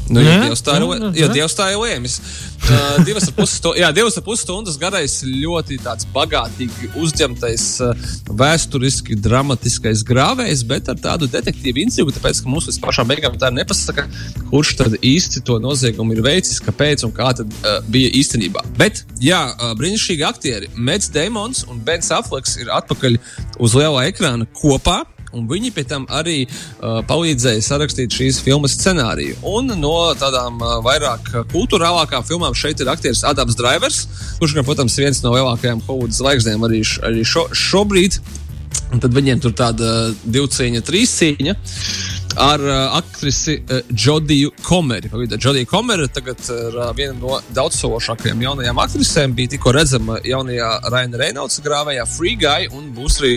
Nu, 0.10 0.22
ja 0.24 0.38
Dievs 0.46 0.64
tā 0.64 0.78
ir, 0.80 1.08
ja 1.18 1.28
Dievs 1.32 1.56
tā 1.58 1.72
ir 1.74 1.82
lēmis. 1.82 2.20
Uh, 2.68 2.98
divas 3.08 3.28
ar 3.30 3.34
pus 3.38 3.54
stu, 3.60 3.72
jā, 3.78 3.90
divas 3.96 4.18
ar 4.20 4.24
pus 4.26 4.42
stundas 4.44 4.78
garais, 4.82 5.20
ļoti 5.28 5.78
tāds 5.84 6.08
bagātīgi 6.14 6.90
uzņemtais, 7.00 7.66
uh, 7.86 8.08
vēsturiski 8.40 9.18
dramatiskais 9.24 10.04
grāvējs, 10.08 10.64
bet 10.68 10.92
ar 10.92 11.00
tādu 11.04 11.30
detektīvu 11.32 11.84
intrigu, 11.84 12.16
tāpēc, 12.16 12.42
ka 12.44 12.52
mums 12.52 12.70
līdz 12.70 12.80
pašām 12.84 13.12
beigām 13.12 13.38
tā 13.40 13.52
nepasaka, 13.54 14.08
kurš 14.50 14.74
tad 14.82 14.98
īsti 15.00 15.44
to 15.48 15.60
noziegumu 15.64 16.18
ir 16.18 16.24
veicis, 16.26 16.62
kāpēc 16.66 17.06
un 17.08 17.14
kā 17.16 17.34
tad 17.38 17.52
uh, 17.62 17.78
bija 17.92 18.12
īstenībā. 18.20 18.66
Bet, 18.80 19.04
jā, 19.24 19.44
uh, 19.54 19.76
brīnišķīgi 19.80 20.28
aktieri 20.28 20.72
Mets 20.76 21.12
Damons 21.14 21.66
un 21.72 21.84
Bens 21.86 22.12
Affleks 22.16 22.58
ir 22.62 22.74
atpakaļ 22.74 23.20
uz 23.64 23.78
lielā 23.78 24.10
ekrāna 24.12 24.50
kopā 24.58 25.04
un 25.36 25.48
viņi 25.50 25.74
pēc 25.76 25.90
tam 25.92 26.08
arī 26.14 26.40
uh, 26.46 27.00
palīdzēja 27.08 27.64
sarakstīt 27.66 28.16
šīs 28.16 28.40
filmas 28.46 28.78
scenāriju. 28.78 29.38
Un 29.48 29.74
no 29.82 29.96
tādām 30.20 30.62
uh, 30.62 30.78
vairāk 30.86 31.32
kultūrālākām 31.54 32.26
filmām 32.28 32.56
šeit 32.58 32.84
ir 32.84 32.92
aktieris 32.92 33.26
Adams 33.28 33.58
Drivers, 33.60 34.04
kurš, 34.40 34.58
gan, 34.58 34.68
protams, 34.68 34.98
ir 34.98 35.08
viens 35.08 35.24
no 35.26 35.34
lielākajām 35.36 35.84
Hollywoods 35.88 36.22
zvaigznēm 36.22 36.68
arī, 36.68 36.84
arī 37.08 37.26
šo, 37.28 37.48
šobrīd. 37.52 38.22
Un 38.94 39.02
tad 39.04 39.12
viņiem 39.16 39.42
tur 39.44 39.52
tāda 39.58 40.14
divcīņa, 40.24 40.84
trīscīņa 40.88 41.56
ar 42.38 42.60
uh, 42.60 42.98
aktrisi 42.98 43.58
uh, 43.58 43.80
Jodiju 43.90 44.52
Komeri. 44.64 45.10
Jodija 45.44 45.66
Komeri 45.66 46.08
tagad 46.14 46.38
ir 46.50 46.78
uh, 46.78 46.92
viena 46.96 47.16
no 47.18 47.40
daudzsološākajām 47.56 48.42
jaunajām 48.46 48.82
aktrisēm. 48.84 49.34
Bija 49.38 49.56
tikko 49.56 49.74
redzama 49.76 50.20
jaunajā 50.26 50.70
Raina 50.94 51.22
Reynolds 51.22 51.62
grāvējā 51.66 52.06
Free 52.10 52.38
Guy, 52.40 52.70
un 52.74 52.92
būs 52.96 53.20
arī 53.22 53.34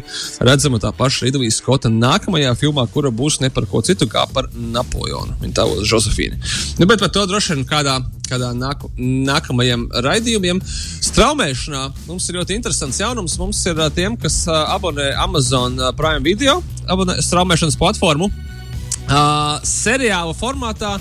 redzama 0.47 0.81
tā 0.83 0.93
paša 0.97 1.27
Ridlija 1.27 1.57
Skota 1.57 1.93
nākamajā 1.93 2.53
filmā, 2.61 2.87
kura 2.93 3.13
būs 3.15 3.41
ne 3.45 3.51
par 3.55 3.69
ko 3.71 3.83
citu 3.87 4.09
kā 4.11 4.27
par 4.35 4.51
Napoleonu. 4.55 5.39
Viņa 5.41 5.57
tā 5.57 5.67
būs 5.71 5.89
Josefīna. 5.89 6.41
Nu, 6.79 6.89
bet 6.91 7.01
par 7.01 7.13
to 7.15 7.27
droši 7.31 7.57
vien 7.57 7.69
kādā 7.69 8.01
kādā 8.31 8.53
nāk, 8.55 8.85
nākamajiem 9.01 9.89
raidījumiem. 10.05 10.61
Straumēšanā 11.03 11.81
mums 12.07 12.29
ir 12.31 12.39
ļoti 12.39 12.61
interesants 12.61 13.01
jaunums. 13.03 13.35
Mums 13.41 13.65
ir 13.67 13.81
tiem, 13.97 14.15
kas 14.21 14.45
abonē 14.51 15.11
Amazon 15.25 15.81
Prime 15.99 16.23
Video, 16.27 16.61
abonē 16.87 17.19
straumēšanas 17.27 17.79
platformu. 17.81 18.31
Uh, 19.11 19.59
seriāla 19.66 20.31
formātā 20.38 20.94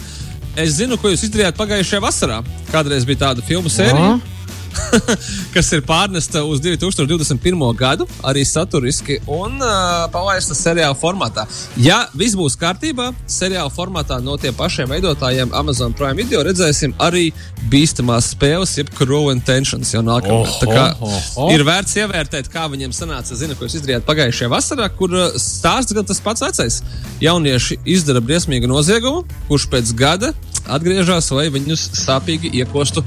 es 0.58 0.80
zinu, 0.80 0.98
ko 0.98 1.12
jūs 1.12 1.28
izdarījāt 1.28 1.58
pagājušajā 1.60 2.02
vasarā. 2.02 2.40
Kādreiz 2.72 3.06
bija 3.06 3.28
tāda 3.28 3.46
filmu 3.46 3.70
sērija. 3.70 4.16
Uh 4.16 4.18
-huh. 4.18 4.39
kas 5.56 5.72
ir 5.76 5.84
pārnesta 5.88 6.44
uz 6.48 6.62
2021. 6.64 7.64
gadu, 7.78 8.08
arī 8.26 8.44
saturiski 8.48 9.20
un 9.28 9.58
uh, 9.62 10.06
palaista 10.14 10.58
seriāla 10.58 10.98
formātā. 10.98 11.46
Ja 11.80 12.02
viss 12.18 12.38
būs 12.38 12.58
kārtībā, 12.60 13.12
seriāla 13.30 13.72
formātā 13.74 14.20
no 14.24 14.38
tiem 14.42 14.56
pašiem 14.58 14.90
veidotājiem 14.94 15.54
Amazon 15.58 15.96
Prime 15.98 16.18
Video 16.20 16.44
redzēsim 16.46 16.96
arī 17.02 17.30
bīstamās 17.72 18.32
spēles, 18.34 18.76
jeb 18.80 18.92
Cruel 18.98 19.34
Intentions 19.36 19.94
jau 19.94 20.04
nākamajā. 20.06 20.56
Tā 20.64 20.70
kā 20.70 20.86
oho. 21.00 21.50
ir 21.54 21.64
vērts 21.68 21.98
ievērtēt, 22.04 22.52
kā 22.54 22.68
viņiem 22.72 22.96
sanāca. 22.96 23.38
Zinu, 23.40 23.58
ko 23.58 23.68
jūs 23.68 23.80
izdarījāt 23.80 24.08
pagājušajā 24.08 24.52
vasarā, 24.52 24.90
kur 25.00 25.16
stāsts 25.40 25.96
gan 25.96 26.08
tas 26.08 26.22
pats 26.24 26.44
vecais. 26.46 26.82
Jaunieši 27.24 27.80
izdara 27.90 28.24
briesmīgu 28.24 28.70
noziegumu, 28.70 29.26
kurš 29.50 29.70
pēc 29.72 29.94
gada 30.00 30.34
atgriežas, 30.76 31.30
lai 31.36 31.50
viņus 31.54 31.86
sāpīgi 32.04 32.54
iekostu 32.62 33.04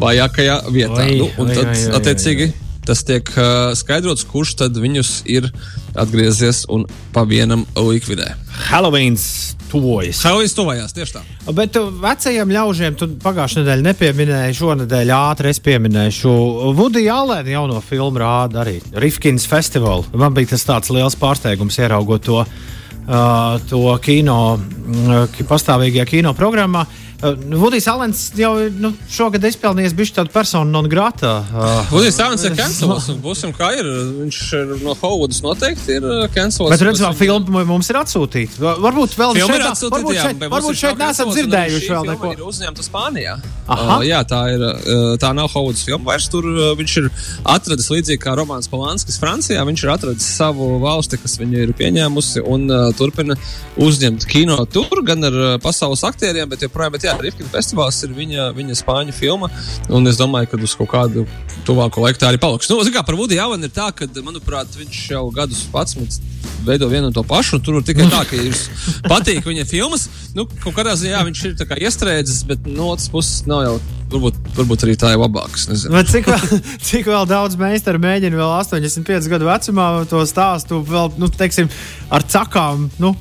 vājākajā 0.00 0.60
vietā. 0.74 1.06
Oi, 1.06 1.16
nu, 1.22 1.30
un 1.38 1.50
oi, 1.50 1.56
tad, 1.56 1.70
oi, 1.70 1.80
oi, 1.88 1.96
attiecīgi, 1.98 2.50
tas 2.84 3.04
tiek 3.06 3.30
uh, 3.36 3.72
skaidrots, 3.78 4.26
kurš 4.28 4.56
tad 4.64 4.78
viņus 4.80 5.16
ir 5.30 5.48
atgriezies 5.98 6.64
un 6.72 6.86
pa 7.14 7.24
vienam 7.28 7.64
likvidē. 7.78 8.34
Halloweens 8.68 9.54
tuvojas. 9.70 10.20
Halloweens 10.26 10.54
tuvojās, 10.56 10.94
tieši 10.96 11.16
tā. 11.16 11.22
Bet 11.56 11.78
vecajiem 11.78 12.52
ļaužiem 12.56 12.98
tu 12.98 13.08
pagājušajā 13.22 13.64
nedēļā 13.64 13.86
nepieminēji, 13.88 14.58
šonadēļ 14.60 15.14
ātri 15.16 15.54
es 15.54 15.62
pieminēšu. 15.64 16.36
Vudija 16.76 17.18
Alēna 17.22 17.56
jauno 17.56 17.80
filmu 17.84 18.22
rāda 18.22 18.62
arī 18.64 18.78
Rifkins 19.02 19.48
festivālu. 19.50 20.06
Man 20.18 20.36
bija 20.36 20.54
tas 20.54 20.66
tāds 20.68 20.94
liels 20.94 21.18
pārsteigums 21.18 21.80
ieraugot 21.82 22.26
to 22.28 22.42
uh, 22.42 22.54
to 23.68 23.98
kino, 24.00 24.36
uh, 24.56 25.40
pastāvīgajā 25.48 26.06
kino 26.08 26.34
programmā. 26.36 26.86
Uh, 27.24 27.58
Vudijs 27.58 27.86
Alens 27.88 28.26
jau 28.36 28.52
nu, 28.78 28.92
šogad 29.10 29.44
izpelnījies 29.48 29.94
bišķi 29.96 30.18
tādu 30.20 30.32
personu 30.34 30.70
non 30.70 30.88
grata. 30.90 31.34
Uh, 31.48 31.92
Vudijs 31.92 32.20
Alens 32.20 32.44
ir 32.44 32.56
cancelos, 32.58 33.08
un 33.12 33.20
būsim 33.24 33.54
kā 33.56 33.70
ir. 33.78 33.88
Viņš 34.20 34.40
ir 34.60 34.74
no 34.84 34.94
Hollywoodas 35.00 35.40
noteikti 35.44 35.98
ir 35.98 36.08
cancelos. 36.34 36.74
Bet 36.74 36.84
redzam, 36.84 37.16
filmu 37.18 37.64
mums 37.68 37.90
ir 37.90 38.00
atsūtīta. 38.02 38.60
Varbūt 38.84 39.16
vēl 39.18 39.38
Filma 39.40 39.56
ir 39.56 39.64
šeit, 39.64 39.70
atsūtīta, 39.72 39.96
varbūt 39.96 40.18
jā, 40.18 40.26
šeit, 40.28 40.40
mums 40.42 40.54
varbūt 40.54 40.80
šeit 40.82 41.24
un 41.24 41.34
dzirdējuši 41.34 41.92
vēl 41.94 42.04
filma 42.04 42.14
neko. 42.14 42.32
Ir 42.34 42.44
uzņemta 42.48 42.84
Spānijā. 42.84 43.36
Aha. 43.64 43.96
Uh, 43.96 44.04
jā, 44.04 44.20
tā 44.28 44.40
ir. 44.52 44.64
Uh, 44.64 45.14
tā 45.20 45.32
nav 45.36 45.48
Hollywoodas 45.54 45.84
filma 45.88 46.12
vairs. 46.12 46.28
Tur 46.32 46.46
uh, 46.50 46.72
viņš 46.76 46.96
ir 47.00 47.08
atradis 47.54 47.88
līdzīgi 47.92 48.20
kā 48.20 48.34
Romanis 48.36 48.68
Polanskis 48.68 49.16
Francijā. 49.22 49.64
Viņš 49.64 49.84
ir 49.86 49.92
atradis 49.94 50.28
savu 50.36 50.74
valsti, 50.82 51.20
kas 51.22 51.38
viņu 51.40 51.64
ir 51.64 51.74
pieņēmusi 51.78 52.44
un 52.44 52.68
uh, 52.68 52.90
turpina 52.98 53.38
uzņemt 53.80 54.28
kino 54.28 54.58
tur, 54.68 55.00
gan 55.06 55.24
ar 55.24 55.38
uh, 55.40 55.54
pasaules 55.62 56.04
aktieriem, 56.06 56.48
bet 56.50 56.66
joprojām, 56.66 56.94
bet 56.98 57.08
jā, 57.08 57.13
Rifkina 57.22 57.50
festivāls 57.52 58.00
ir 58.06 58.14
viņa, 58.16 58.48
viņa 58.56 58.78
spāņu 58.80 59.14
filma. 59.16 59.50
Un 59.92 60.10
es 60.10 60.18
domāju, 60.20 60.50
ka 60.52 60.60
uz 60.62 60.74
kaut 60.78 60.90
kādu 60.94 61.26
tuvāko 61.66 62.04
laiku 62.04 62.22
tā 62.22 62.30
arī 62.32 62.40
paliks. 62.42 62.70
Nu, 62.70 62.80
kā 62.94 63.04
par 63.06 63.18
Vudiju 63.18 63.42
Alanu 63.44 63.68
ir 63.68 63.74
tā, 63.74 63.90
ka, 63.96 64.08
manuprāt, 64.24 64.76
viņš 64.78 65.02
jau 65.14 65.26
gadus 65.34 65.64
pats 65.72 65.96
veido 66.64 66.88
vienu 66.88 67.10
un 67.10 67.16
to 67.16 67.24
pašu. 67.26 67.60
Tur 67.64 67.78
var 67.78 67.84
tikai 67.86 68.06
tā, 68.12 68.22
ka 68.28 68.38
jums 68.38 68.66
patīk 69.08 69.44
viņa 69.48 69.66
filmas. 69.68 70.08
Nu, 70.36 70.46
kaut 70.62 70.76
kādā 70.78 70.94
ziņā 70.98 71.20
viņš 71.28 71.44
ir 71.50 71.84
iestrēdzis, 71.88 72.44
bet 72.48 72.64
no 72.70 72.92
otras 72.94 73.10
puses 73.12 73.44
nav 73.50 73.66
jau. 73.66 73.76
Varbūt, 74.14 74.36
varbūt 74.54 74.82
arī 74.84 74.92
tā 75.00 75.08
ir 75.14 75.18
labāks. 75.18 75.64
Bet 75.90 76.10
cik 76.12 76.28
vēl, 76.28 76.58
cik 76.86 77.08
vēl 77.08 77.24
daudz 77.26 77.56
meistaru 77.58 77.98
mēģina 78.04 78.36
vēl 78.38 78.50
85 78.60 79.30
gadu 79.32 79.48
vecumā 79.48 79.86
to 80.10 80.20
stāstu 80.28 80.78
vēl, 80.86 81.08
nu, 81.18 81.26
teiksim, 81.32 81.70
ar 82.14 82.22
cakām 82.30 82.84
nu, 83.02 83.14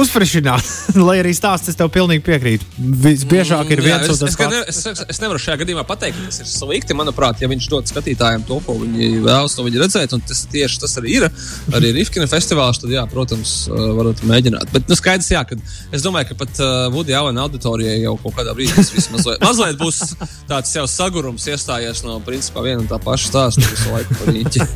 uzfrišināt. 0.00 0.72
Lai 1.06 1.20
arī 1.22 1.34
stāsts, 1.36 1.70
es 1.70 1.78
tev 1.78 1.92
pilnīgi 1.94 2.24
piekrītu. 2.26 2.66
Visbiežāk 3.04 3.70
ir 3.76 3.84
Mm, 3.84 3.90
Jā, 3.90 3.98
viens 3.98 4.08
un 4.08 4.14
es, 4.14 4.20
tas 4.22 4.32
es, 4.32 4.38
ne, 4.38 4.46
pats. 4.64 4.68
es, 4.72 4.86
es, 4.94 5.04
es 5.14 5.20
nevaru 5.20 5.40
šajā 5.42 5.58
gadījumā 5.60 5.84
pateikt, 5.86 6.16
ka 6.18 6.30
tas 6.30 6.40
ir 6.40 6.48
slikti. 6.48 6.96
Manuprāt, 6.96 7.42
ja 7.44 7.50
viņš 7.52 7.66
dod 7.74 7.90
skatītājiem 7.90 8.46
to, 8.48 8.60
ko 8.64 8.76
viņi 8.80 9.22
vēlas 9.24 9.56
no 9.58 9.66
viņa 9.66 9.82
redzēt, 9.82 10.14
tas 10.28 10.44
tieši 10.52 10.80
tas 10.82 10.96
arī 11.00 11.16
ir. 11.18 11.26
Arī 11.74 11.92
Rīgkina 11.98 12.28
festivāls, 12.30 12.80
tad, 12.82 12.92
jā, 12.94 13.04
protams, 13.10 13.54
uh, 13.70 13.90
varat 13.98 14.22
mēģināt. 14.26 14.70
Bet 14.74 14.88
nu, 14.90 14.98
skaidrs, 14.98 15.30
jā, 15.34 15.42
ka 15.48 15.58
es 15.94 16.04
domāju, 16.04 16.30
ka 16.30 16.38
pat 16.44 16.62
uh, 16.62 16.86
Vudija 16.94 17.22
Alena 17.22 17.46
auditorijai 17.48 17.98
jau 18.02 18.16
kaut 18.22 18.38
kādā 18.38 18.54
brīdī 18.56 18.76
tas 18.78 18.92
viss 18.94 19.10
mazliet, 19.12 19.42
mazliet 19.44 19.80
būs 19.80 20.14
tāds 20.50 20.74
jau 20.76 20.86
sagurums 20.90 21.46
iestājies 21.50 22.04
no 22.06 22.20
principā 22.24 22.64
viena 22.64 22.82
un 22.84 22.90
tā 22.90 23.00
paša 23.02 23.30
stāsta 23.30 23.66
visu 23.66 23.94
laiku 23.94 24.18
par 24.20 24.34
rīķi. 24.34 24.68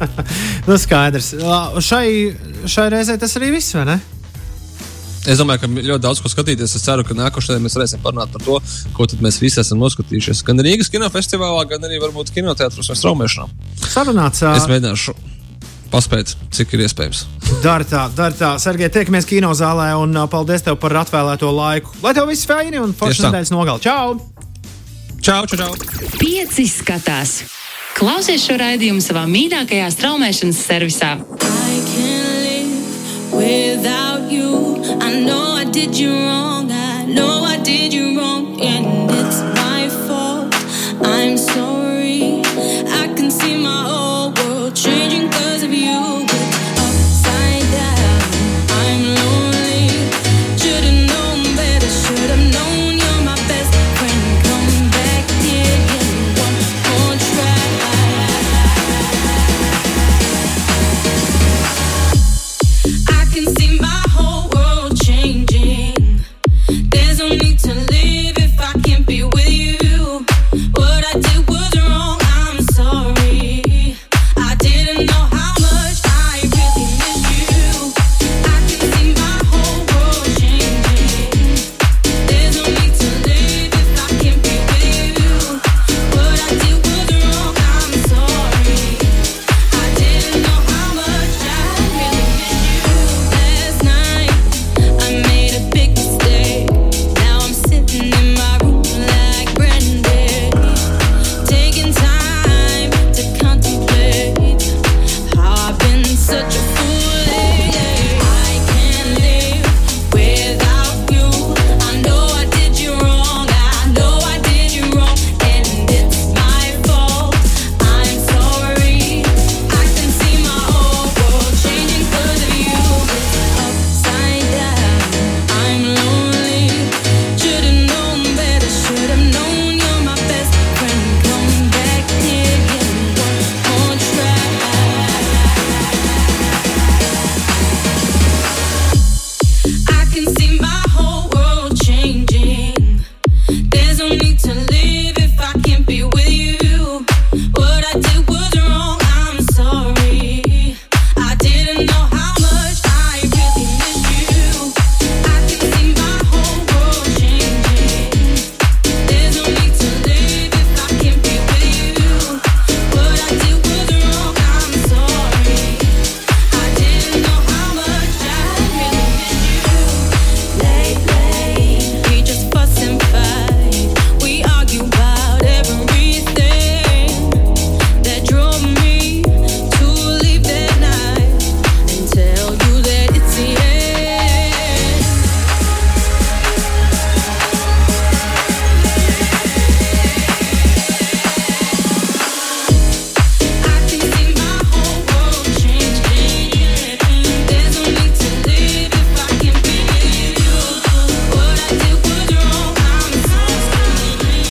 Nu, 0.69 0.77
skaidrs. 0.81 1.33
Šai, 1.85 2.07
šai 2.69 2.89
reizē 2.93 3.17
tas 3.21 3.37
arī 3.41 3.55
viss, 3.55 3.73
vai 3.77 3.87
ne? 3.89 3.99
Es 5.29 5.41
domāju, 5.41 5.61
ka 5.61 5.69
ļoti 5.69 6.03
daudz 6.05 6.23
ko 6.25 6.31
skatīties. 6.33 6.75
Es 6.79 6.85
ceru, 6.85 7.05
ka 7.05 7.17
nākošais 7.17 7.61
mēs 7.61 7.77
varēsim 7.77 8.01
parunāt 8.05 8.33
par 8.33 8.45
to, 8.45 8.59
ko 8.97 9.09
tad 9.11 9.21
mēs 9.25 9.41
visi 9.43 9.61
esam 9.61 9.81
noskatījušies. 9.83 10.41
Gan 10.47 10.63
Rīgas 10.65 10.89
kinofestivālā, 10.93 11.67
gan 11.69 11.85
arī 11.85 12.01
varbūt 12.01 12.33
kinoteātros 12.37 12.89
vai 12.89 12.97
straumēšanā. 12.97 13.49
Sarunāts. 13.85 14.45
Es 14.55 14.69
mēģināšu 14.71 15.17
paspēt, 15.93 16.35
cik 16.53 16.73
ir 16.77 16.85
iespējams. 16.87 17.23
Dari 17.65 17.87
tā, 17.89 18.07
dari 18.17 18.37
tā. 18.41 18.55
Sergei, 18.61 18.91
tiekamies 18.93 19.29
kino 19.29 19.53
zālē 19.57 19.91
un 20.01 20.17
paldies 20.33 20.65
tev 20.65 20.81
par 20.81 20.97
atvēlēto 21.05 21.53
laiku. 21.53 21.93
Lai 22.05 22.15
tev 22.17 22.29
viss 22.29 22.49
feini 22.49 22.81
un 22.81 22.93
tā. 22.97 23.13
nedēļas 23.13 23.53
nogal. 23.55 23.81
Čau! 23.85 24.19
Čau, 25.25 25.45
čau, 25.51 25.61
čau! 25.61 25.73
Pieci 26.21 26.69
skatās. 26.71 27.41
Klausies 27.99 28.45
šo 28.47 28.57
raidījumu 28.61 29.03
savā 29.03 29.25
mīļākajā 29.29 29.89
straumēšanas 29.97 30.65
servisā. 30.69 31.17
I 34.91 35.21
know 35.21 35.53
I 35.53 35.65
did 35.65 35.99
you 35.99 36.13
wrong. 36.13 36.71
I 36.73 37.05
know 37.05 37.43
I 37.45 37.59
did 37.63 37.93
you 37.93 38.19
wrong. 38.19 38.59
Yeah. 38.59 38.98